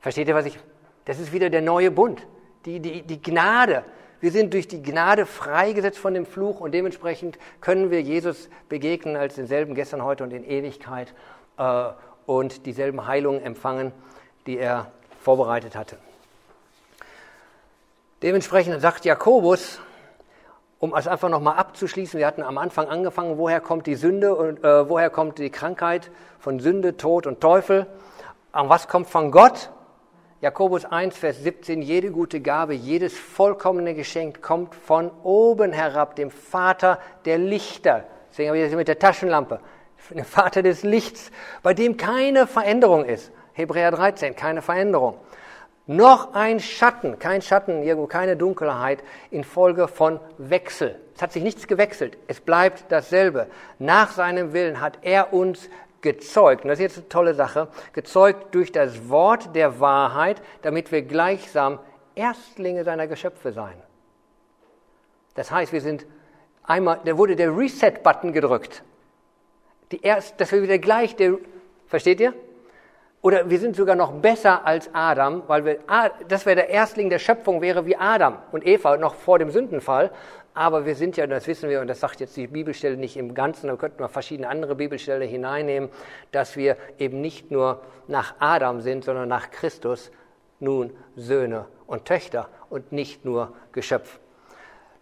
[0.00, 0.58] Versteht ihr, was ich.
[1.04, 2.26] Das ist wieder der neue Bund,
[2.64, 3.84] die, die, die Gnade.
[4.20, 9.16] Wir sind durch die Gnade freigesetzt von dem Fluch und dementsprechend können wir Jesus begegnen
[9.16, 11.14] als denselben gestern, heute und in Ewigkeit
[11.56, 11.84] äh,
[12.26, 13.92] und dieselben Heilungen empfangen,
[14.46, 15.96] die er vorbereitet hatte.
[18.22, 19.80] Dementsprechend sagt Jakobus,
[20.78, 24.62] um es einfach nochmal abzuschließen, wir hatten am Anfang angefangen, woher kommt die Sünde und
[24.62, 27.86] äh, woher kommt die Krankheit von Sünde, Tod und Teufel.
[28.52, 29.70] Und was kommt von Gott?
[30.40, 36.30] Jakobus 1, Vers 17, jede gute Gabe, jedes vollkommene Geschenk kommt von oben herab, dem
[36.30, 38.04] Vater der Lichter.
[38.30, 39.60] Deswegen habe ich das mit der Taschenlampe.
[40.08, 41.30] Dem Vater des Lichts,
[41.62, 43.30] bei dem keine Veränderung ist.
[43.52, 45.18] Hebräer 13, keine Veränderung.
[45.86, 50.98] Noch ein Schatten, kein Schatten, irgendwo keine Dunkelheit infolge von Wechsel.
[51.14, 52.16] Es hat sich nichts gewechselt.
[52.28, 53.48] Es bleibt dasselbe.
[53.78, 55.68] Nach seinem Willen hat er uns
[56.02, 60.92] gezeugt, und das ist jetzt eine tolle Sache, gezeugt durch das Wort der Wahrheit, damit
[60.92, 61.78] wir gleichsam
[62.14, 63.74] Erstlinge seiner Geschöpfe sein.
[65.34, 66.06] Das heißt, wir sind
[66.62, 68.82] einmal, da wurde der Reset-Button gedrückt.
[69.92, 71.34] Die erst, dass wir wieder gleich, der,
[71.86, 72.34] versteht ihr?
[73.22, 75.78] Oder wir sind sogar noch besser als Adam, weil wir,
[76.28, 80.10] das wäre der Erstling der Schöpfung, wäre wie Adam und Eva noch vor dem Sündenfall.
[80.52, 83.34] Aber wir sind ja, das wissen wir, und das sagt jetzt die Bibelstelle nicht im
[83.34, 85.90] Ganzen, da könnten wir verschiedene andere Bibelstellen hineinnehmen,
[86.32, 90.10] dass wir eben nicht nur nach Adam sind, sondern nach Christus
[90.58, 94.18] nun Söhne und Töchter und nicht nur Geschöpf.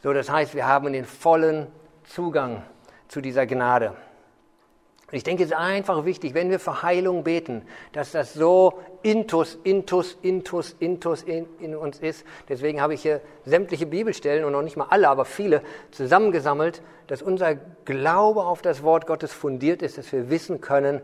[0.02, 1.66] So, das heißt, wir haben den vollen
[2.04, 2.62] Zugang
[3.08, 3.94] zu dieser Gnade.
[5.10, 9.58] Ich denke, es ist einfach wichtig, wenn wir für Heilung beten, dass das so intus,
[9.64, 12.26] intus, intus, intus in, in, uns ist.
[12.50, 17.22] Deswegen habe ich hier sämtliche Bibelstellen und noch nicht mal alle, aber viele zusammengesammelt, dass
[17.22, 17.54] unser
[17.86, 21.00] Glaube auf das Wort Gottes fundiert ist, dass wir wissen können,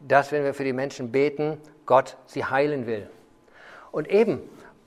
[0.00, 3.08] dass wenn wir für die Menschen beten, Gott sie heilen will.
[3.92, 4.40] Und eben,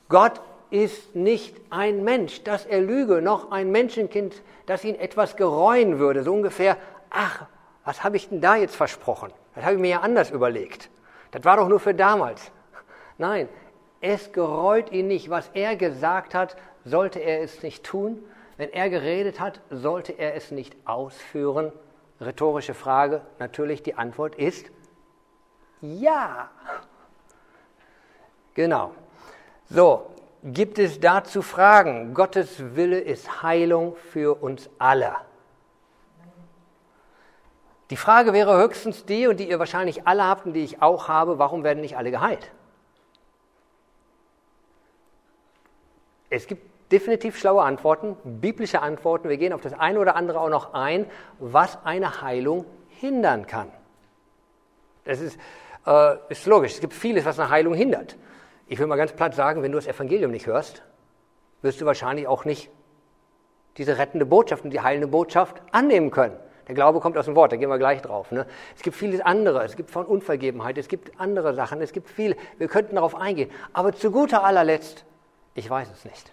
[0.09, 5.97] Gott ist nicht ein Mensch, dass er lüge, noch ein Menschenkind, das ihn etwas gereuen
[5.97, 6.75] würde, so ungefähr,
[7.09, 7.45] ach,
[7.85, 9.31] was habe ich denn da jetzt versprochen?
[9.55, 10.89] Das habe ich mir ja anders überlegt.
[11.31, 12.51] Das war doch nur für damals.
[13.17, 13.49] Nein,
[14.01, 15.29] es gereut ihn nicht.
[15.29, 16.55] Was er gesagt hat,
[16.85, 18.23] sollte er es nicht tun.
[18.57, 21.71] Wenn er geredet hat, sollte er es nicht ausführen.
[22.19, 24.69] Rhetorische Frage, natürlich die Antwort ist
[25.81, 26.49] ja.
[28.53, 28.91] Genau.
[29.69, 30.11] So,
[30.43, 32.13] gibt es dazu Fragen?
[32.13, 35.15] Gottes Wille ist Heilung für uns alle.
[37.89, 41.07] Die Frage wäre höchstens die, und die ihr wahrscheinlich alle habt und die ich auch
[41.07, 42.51] habe, warum werden nicht alle geheilt?
[46.29, 49.29] Es gibt definitiv schlaue Antworten, biblische Antworten.
[49.29, 51.07] Wir gehen auf das eine oder andere auch noch ein,
[51.39, 53.71] was eine Heilung hindern kann.
[55.05, 55.39] Das ist,
[55.87, 56.73] äh, ist logisch.
[56.73, 58.17] Es gibt vieles, was eine Heilung hindert.
[58.67, 60.83] Ich will mal ganz platt sagen, wenn du das Evangelium nicht hörst,
[61.63, 62.69] wirst du wahrscheinlich auch nicht
[63.77, 66.37] diese rettende Botschaft und die heilende Botschaft annehmen können.
[66.69, 68.31] Der Glaube kommt aus dem Wort, da gehen wir gleich drauf.
[68.31, 68.45] Ne?
[68.75, 72.35] Es gibt vieles andere, es gibt von Unvergebenheit, es gibt andere Sachen, es gibt viel,
[72.59, 73.49] wir könnten darauf eingehen.
[73.73, 75.03] Aber zu guter allerletzt,
[75.55, 76.31] ich weiß es nicht.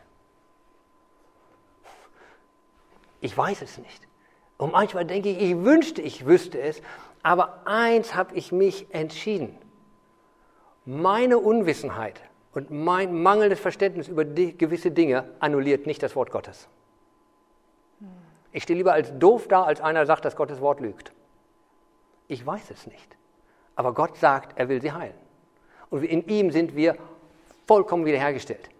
[3.22, 4.06] Ich weiß es nicht.
[4.58, 6.82] Und manchmal denke ich, ich wünschte, ich wüsste es,
[7.22, 9.56] aber eins habe ich mich entschieden.
[10.84, 12.20] Meine Unwissenheit
[12.52, 16.68] und mein mangelndes Verständnis über gewisse Dinge annulliert nicht das Wort Gottes.
[18.56, 21.12] Ich stehe lieber als doof da, als einer sagt, dass Gottes Wort lügt.
[22.26, 23.18] Ich weiß es nicht.
[23.74, 25.12] Aber Gott sagt, er will sie heilen.
[25.90, 26.96] Und in ihm sind wir
[27.66, 28.70] vollkommen wiederhergestellt.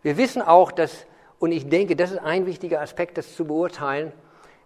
[0.00, 1.04] Wir wissen auch, dass,
[1.38, 4.14] und ich denke, das ist ein wichtiger Aspekt, das zu beurteilen,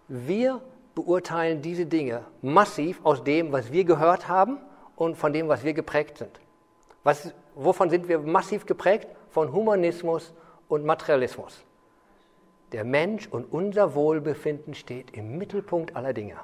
[0.07, 0.61] wir
[0.95, 4.59] beurteilen diese Dinge massiv aus dem, was wir gehört haben
[4.95, 6.39] und von dem, was wir geprägt sind.
[7.03, 9.09] Was, wovon sind wir massiv geprägt?
[9.31, 10.33] Von Humanismus
[10.69, 11.65] und Materialismus.
[12.75, 16.35] Der Mensch und unser Wohlbefinden steht im Mittelpunkt aller Dinge.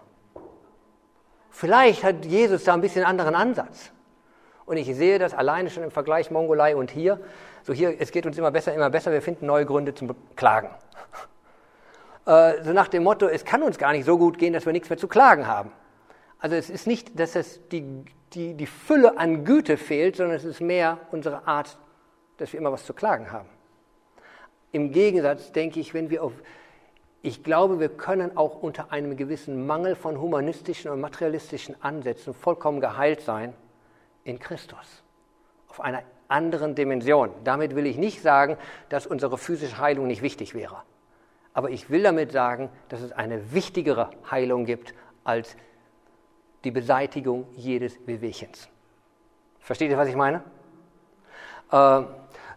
[1.49, 3.91] Vielleicht hat Jesus da ein bisschen anderen Ansatz.
[4.65, 7.19] Und ich sehe das alleine schon im Vergleich Mongolei und hier.
[7.63, 10.69] So hier, es geht uns immer besser, immer besser, wir finden neue Gründe zum Klagen.
[12.23, 14.73] Äh, so nach dem Motto, es kann uns gar nicht so gut gehen, dass wir
[14.73, 15.71] nichts mehr zu klagen haben.
[16.37, 20.45] Also es ist nicht, dass es die, die, die Fülle an Güte fehlt, sondern es
[20.45, 21.79] ist mehr unsere Art,
[22.37, 23.49] dass wir immer was zu klagen haben.
[24.71, 26.33] Im Gegensatz denke ich, wenn wir auf,
[27.21, 32.79] ich glaube, wir können auch unter einem gewissen Mangel von humanistischen und materialistischen Ansätzen vollkommen
[32.79, 33.53] geheilt sein
[34.23, 35.03] in Christus.
[35.67, 37.31] Auf einer anderen Dimension.
[37.43, 38.57] Damit will ich nicht sagen,
[38.89, 40.83] dass unsere physische Heilung nicht wichtig wäre.
[41.53, 44.93] Aber ich will damit sagen, dass es eine wichtigere Heilung gibt
[45.23, 45.57] als
[46.63, 48.69] die Beseitigung jedes Wehwehchens.
[49.59, 50.43] Versteht ihr, was ich meine?
[51.71, 52.03] Äh,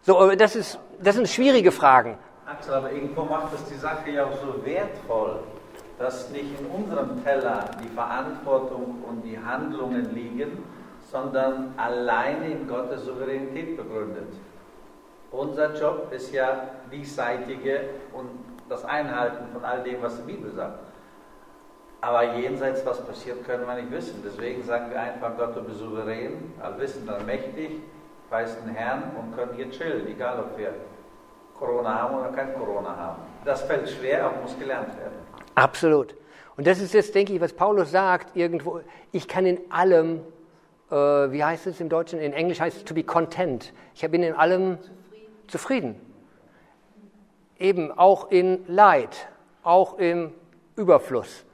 [0.05, 2.17] so, das, ist, das sind schwierige Fragen.
[2.45, 5.39] Axel, aber irgendwo macht es die Sache ja auch so wertvoll,
[5.97, 10.63] dass nicht in unserem Teller die Verantwortung und die Handlungen liegen,
[11.11, 14.31] sondern alleine in Gottes Souveränität begründet.
[15.31, 18.29] Unser Job ist ja diesseitige und
[18.69, 20.79] das Einhalten von all dem, was die Bibel sagt.
[22.01, 24.21] Aber jenseits, was passiert, können wir nicht wissen.
[24.23, 27.81] Deswegen sagen wir einfach, Gott, du bist souverän, allwissend, allmächtig,
[28.29, 30.73] preisen Herrn und können hier chillen, egal ob wir
[31.57, 33.21] Corona haben oder kein Corona haben.
[33.43, 35.15] Das fällt schwer, aber muss gelernt werden.
[35.55, 36.15] Absolut.
[36.57, 40.21] Und das ist jetzt, denke ich, was Paulus sagt, irgendwo, ich kann in allem,
[40.89, 43.73] äh, wie heißt es im Deutschen, in Englisch heißt es to be content.
[43.93, 45.45] Ich bin in allem zufrieden.
[45.47, 46.01] zufrieden.
[47.57, 49.29] Eben auch in Leid,
[49.63, 50.33] auch im
[50.75, 51.45] Überfluss,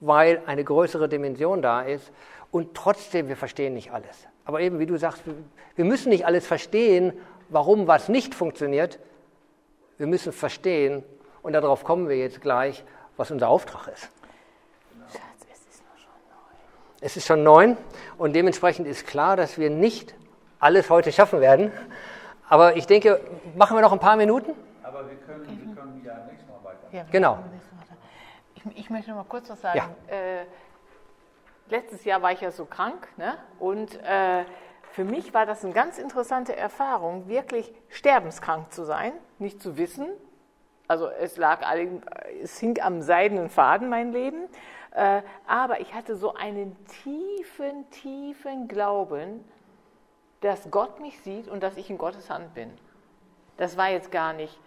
[0.00, 2.12] weil eine größere Dimension da ist
[2.50, 4.26] und trotzdem, wir verstehen nicht alles.
[4.44, 5.22] Aber eben, wie du sagst,
[5.76, 7.12] wir müssen nicht alles verstehen,
[7.48, 8.98] warum was nicht funktioniert.
[9.98, 11.04] Wir müssen verstehen,
[11.42, 12.82] und darauf kommen wir jetzt gleich,
[13.16, 14.10] was unser Auftrag ist.
[15.08, 17.00] Schatz, es ist noch schon neun.
[17.00, 17.76] Es ist schon neun
[18.18, 20.16] und dementsprechend ist klar, dass wir nicht
[20.58, 21.70] alles heute schaffen werden.
[22.48, 23.20] Aber ich denke,
[23.54, 24.52] machen wir noch ein paar Minuten?
[24.82, 26.88] Aber wir können, wir können ja nächstes Mal weiter.
[26.90, 27.38] Ja, genau.
[28.54, 29.78] Ich, ich, möchte noch mal kurz was sagen.
[29.78, 30.14] Ja.
[30.16, 30.46] Äh,
[31.68, 33.34] letztes Jahr war ich ja so krank ne?
[33.58, 34.44] und äh,
[34.96, 40.08] für mich war das eine ganz interessante Erfahrung, wirklich sterbenskrank zu sein, nicht zu wissen,
[40.88, 41.60] Also es lag,
[42.42, 44.48] es hing am seidenen Faden mein Leben.
[44.92, 49.44] Äh, aber ich hatte so einen tiefen, tiefen Glauben,
[50.40, 52.70] dass Gott mich sieht und dass ich in Gottes Hand bin.
[53.58, 54.58] Das war jetzt gar nicht,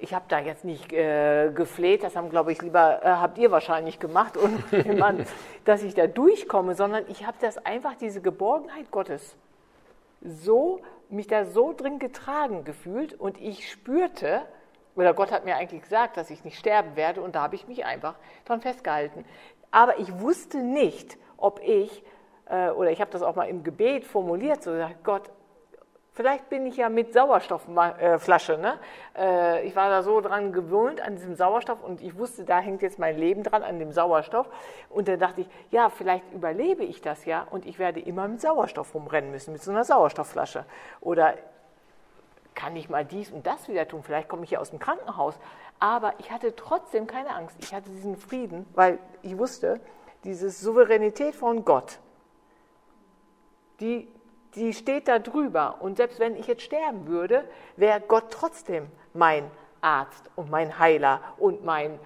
[0.00, 3.50] ich habe da jetzt nicht äh, gefleht, das haben, glaube ich, lieber, äh, habt ihr
[3.50, 4.62] wahrscheinlich gemacht, und
[5.64, 9.36] dass ich da durchkomme, sondern ich habe das einfach, diese Geborgenheit Gottes,
[10.22, 14.42] so, mich da so drin getragen gefühlt und ich spürte,
[14.96, 17.68] oder Gott hat mir eigentlich gesagt, dass ich nicht sterben werde und da habe ich
[17.68, 19.24] mich einfach dran festgehalten.
[19.70, 22.02] Aber ich wusste nicht, ob ich,
[22.46, 25.30] äh, oder ich habe das auch mal im Gebet formuliert, so gesagt, Gott,
[26.12, 28.58] vielleicht bin ich ja mit Sauerstoffflasche.
[28.58, 28.78] Ne?
[29.16, 32.82] Äh, ich war da so dran gewöhnt an diesem Sauerstoff und ich wusste, da hängt
[32.82, 34.48] jetzt mein Leben dran an dem Sauerstoff.
[34.88, 38.40] Und dann dachte ich, ja, vielleicht überlebe ich das ja und ich werde immer mit
[38.40, 40.64] Sauerstoff rumrennen müssen, mit so einer Sauerstoffflasche.
[41.00, 41.34] Oder
[42.54, 45.38] kann ich mal dies und das wieder tun, vielleicht komme ich hier aus dem Krankenhaus.
[45.78, 47.56] Aber ich hatte trotzdem keine Angst.
[47.60, 49.80] Ich hatte diesen Frieden, weil ich wusste,
[50.24, 51.98] diese Souveränität von Gott,
[53.80, 54.08] die,
[54.54, 55.76] die steht da drüber.
[55.80, 57.44] Und selbst wenn ich jetzt sterben würde,
[57.76, 61.98] wäre Gott trotzdem mein Arzt und mein Heiler und mein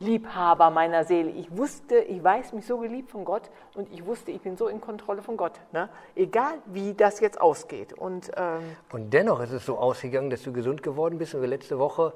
[0.00, 1.30] Liebhaber meiner Seele.
[1.30, 4.66] Ich wusste, ich weiß mich so geliebt von Gott und ich wusste, ich bin so
[4.66, 5.60] in Kontrolle von Gott.
[5.72, 5.90] Ne?
[6.16, 7.92] Egal, wie das jetzt ausgeht.
[7.92, 11.48] Und, ähm und dennoch ist es so ausgegangen, dass du gesund geworden bist und wir
[11.48, 12.14] letzte Woche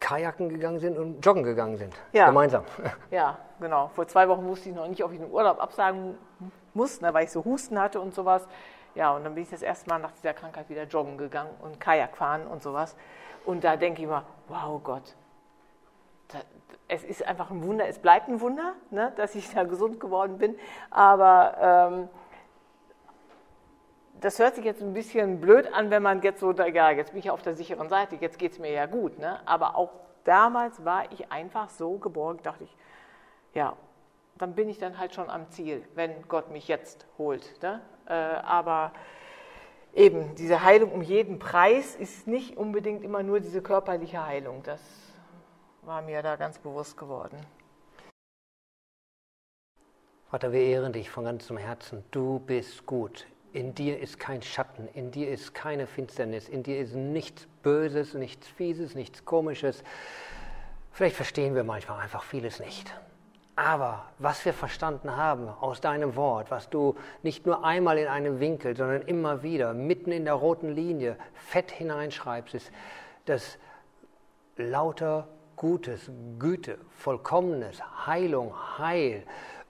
[0.00, 1.94] Kajaken gegangen sind und joggen gegangen sind.
[2.12, 2.26] Ja.
[2.26, 2.64] Gemeinsam.
[3.10, 3.90] Ja, genau.
[3.94, 6.14] Vor zwei Wochen wusste ich noch nicht, ob ich den Urlaub absagen
[6.72, 8.46] muss, ne, weil ich so Husten hatte und sowas.
[8.98, 11.78] Ja, und dann bin ich das erste Mal nach dieser Krankheit wieder joggen gegangen und
[11.78, 12.96] Kajak fahren und sowas.
[13.46, 15.14] Und da denke ich immer, wow Gott,
[16.88, 20.38] es ist einfach ein Wunder, es bleibt ein Wunder, ne, dass ich da gesund geworden
[20.38, 20.58] bin.
[20.90, 22.08] Aber ähm,
[24.20, 27.20] das hört sich jetzt ein bisschen blöd an, wenn man jetzt so, ja, jetzt bin
[27.20, 29.16] ich auf der sicheren Seite, jetzt geht es mir ja gut.
[29.20, 29.38] Ne?
[29.46, 29.92] Aber auch
[30.24, 32.76] damals war ich einfach so geborgen, dachte ich,
[33.54, 33.76] ja,
[34.38, 37.62] dann bin ich dann halt schon am Ziel, wenn Gott mich jetzt holt.
[37.62, 37.80] Ne?
[38.08, 38.92] Äh, aber
[39.94, 44.62] eben, diese Heilung um jeden Preis ist nicht unbedingt immer nur diese körperliche Heilung.
[44.62, 44.80] Das
[45.82, 47.38] war mir da ganz bewusst geworden.
[50.30, 52.04] Vater, wir ehren dich von ganzem Herzen.
[52.10, 53.26] Du bist gut.
[53.54, 58.12] In dir ist kein Schatten, in dir ist keine Finsternis, in dir ist nichts Böses,
[58.12, 59.82] nichts Fieses, nichts Komisches.
[60.92, 62.94] Vielleicht verstehen wir manchmal einfach vieles nicht.
[63.58, 66.94] Aber was wir verstanden haben aus deinem Wort, was du
[67.24, 71.72] nicht nur einmal in einem Winkel, sondern immer wieder mitten in der roten Linie fett
[71.72, 72.70] hineinschreibst, ist,
[73.24, 73.58] dass
[74.56, 79.24] lauter Gutes, Güte, Vollkommenes, Heilung, Heil,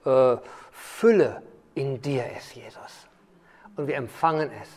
[0.05, 0.37] äh,
[0.71, 1.41] Fülle
[1.73, 3.07] in dir ist, Jesus.
[3.75, 4.69] Und wir empfangen es.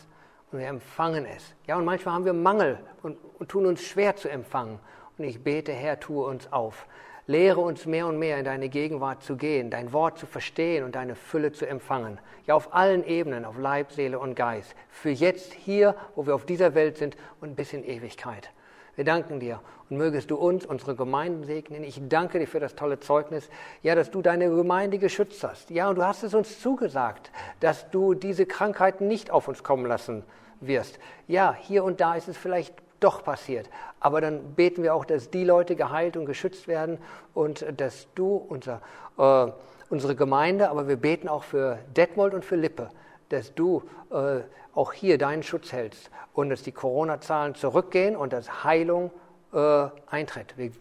[0.51, 1.53] Und wir empfangen es.
[1.67, 4.79] Ja, und manchmal haben wir Mangel und, und tun uns schwer zu empfangen.
[5.19, 6.87] Und ich bete, Herr, tue uns auf.
[7.25, 10.95] Lehre uns mehr und mehr in deine Gegenwart zu gehen, dein Wort zu verstehen und
[10.95, 12.19] deine Fülle zu empfangen.
[12.47, 14.75] Ja, auf allen Ebenen, auf Leib, Seele und Geist.
[14.89, 18.51] Für jetzt hier, wo wir auf dieser Welt sind und bis in Ewigkeit.
[18.95, 21.85] Wir danken dir und mögest du uns, unsere Gemeinden segnen.
[21.85, 23.49] Ich danke dir für das tolle Zeugnis.
[23.81, 25.69] Ja, dass du deine Gemeinde geschützt hast.
[25.69, 29.85] Ja, und du hast es uns zugesagt, dass du diese Krankheiten nicht auf uns kommen
[29.85, 30.23] lassen
[30.59, 30.99] wirst.
[31.27, 33.69] Ja, hier und da ist es vielleicht doch passiert.
[33.99, 36.97] Aber dann beten wir auch, dass die Leute geheilt und geschützt werden
[37.33, 38.81] und dass du unser,
[39.17, 39.51] äh,
[39.89, 42.89] unsere Gemeinde, aber wir beten auch für Detmold und für Lippe,
[43.29, 44.41] dass du äh,
[44.75, 49.11] auch hier deinen Schutz hältst und dass die Corona-Zahlen zurückgehen und dass Heilung
[49.53, 50.57] äh, eintritt.
[50.57, 50.71] Wir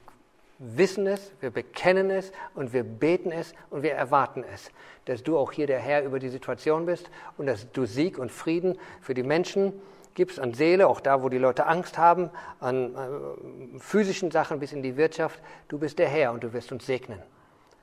[0.58, 4.70] wissen es, wir bekennen es und wir beten es und wir erwarten es,
[5.04, 8.30] dass du auch hier der Herr über die Situation bist und dass du Sieg und
[8.30, 9.72] Frieden für die Menschen
[10.14, 14.72] gibst, an Seele, auch da, wo die Leute Angst haben, an äh, physischen Sachen bis
[14.72, 15.40] in die Wirtschaft.
[15.68, 17.22] Du bist der Herr und du wirst uns segnen.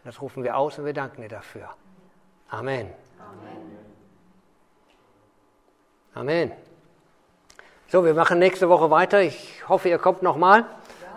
[0.04, 1.70] Das rufen wir aus und wir danken dir dafür.
[2.50, 2.90] Amen.
[3.20, 3.80] Amen.
[6.14, 6.52] Amen.
[7.88, 9.22] So, wir machen nächste Woche weiter.
[9.22, 10.66] Ich hoffe, ihr kommt nochmal.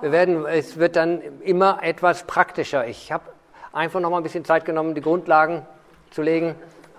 [0.01, 2.87] Wir werden, es wird dann immer etwas praktischer.
[2.87, 3.25] Ich habe
[3.73, 5.67] einfach noch mal ein bisschen Zeit genommen, die Grundlagen
[6.11, 6.55] zu legen.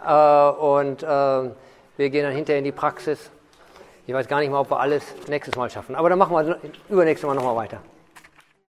[0.06, 3.32] Äh, und äh, wir gehen dann hinterher in die Praxis.
[4.06, 5.96] Ich weiß gar nicht mal, ob wir alles nächstes Mal schaffen.
[5.96, 6.58] Aber dann machen wir
[6.90, 7.80] übernächstes Mal nochmal weiter.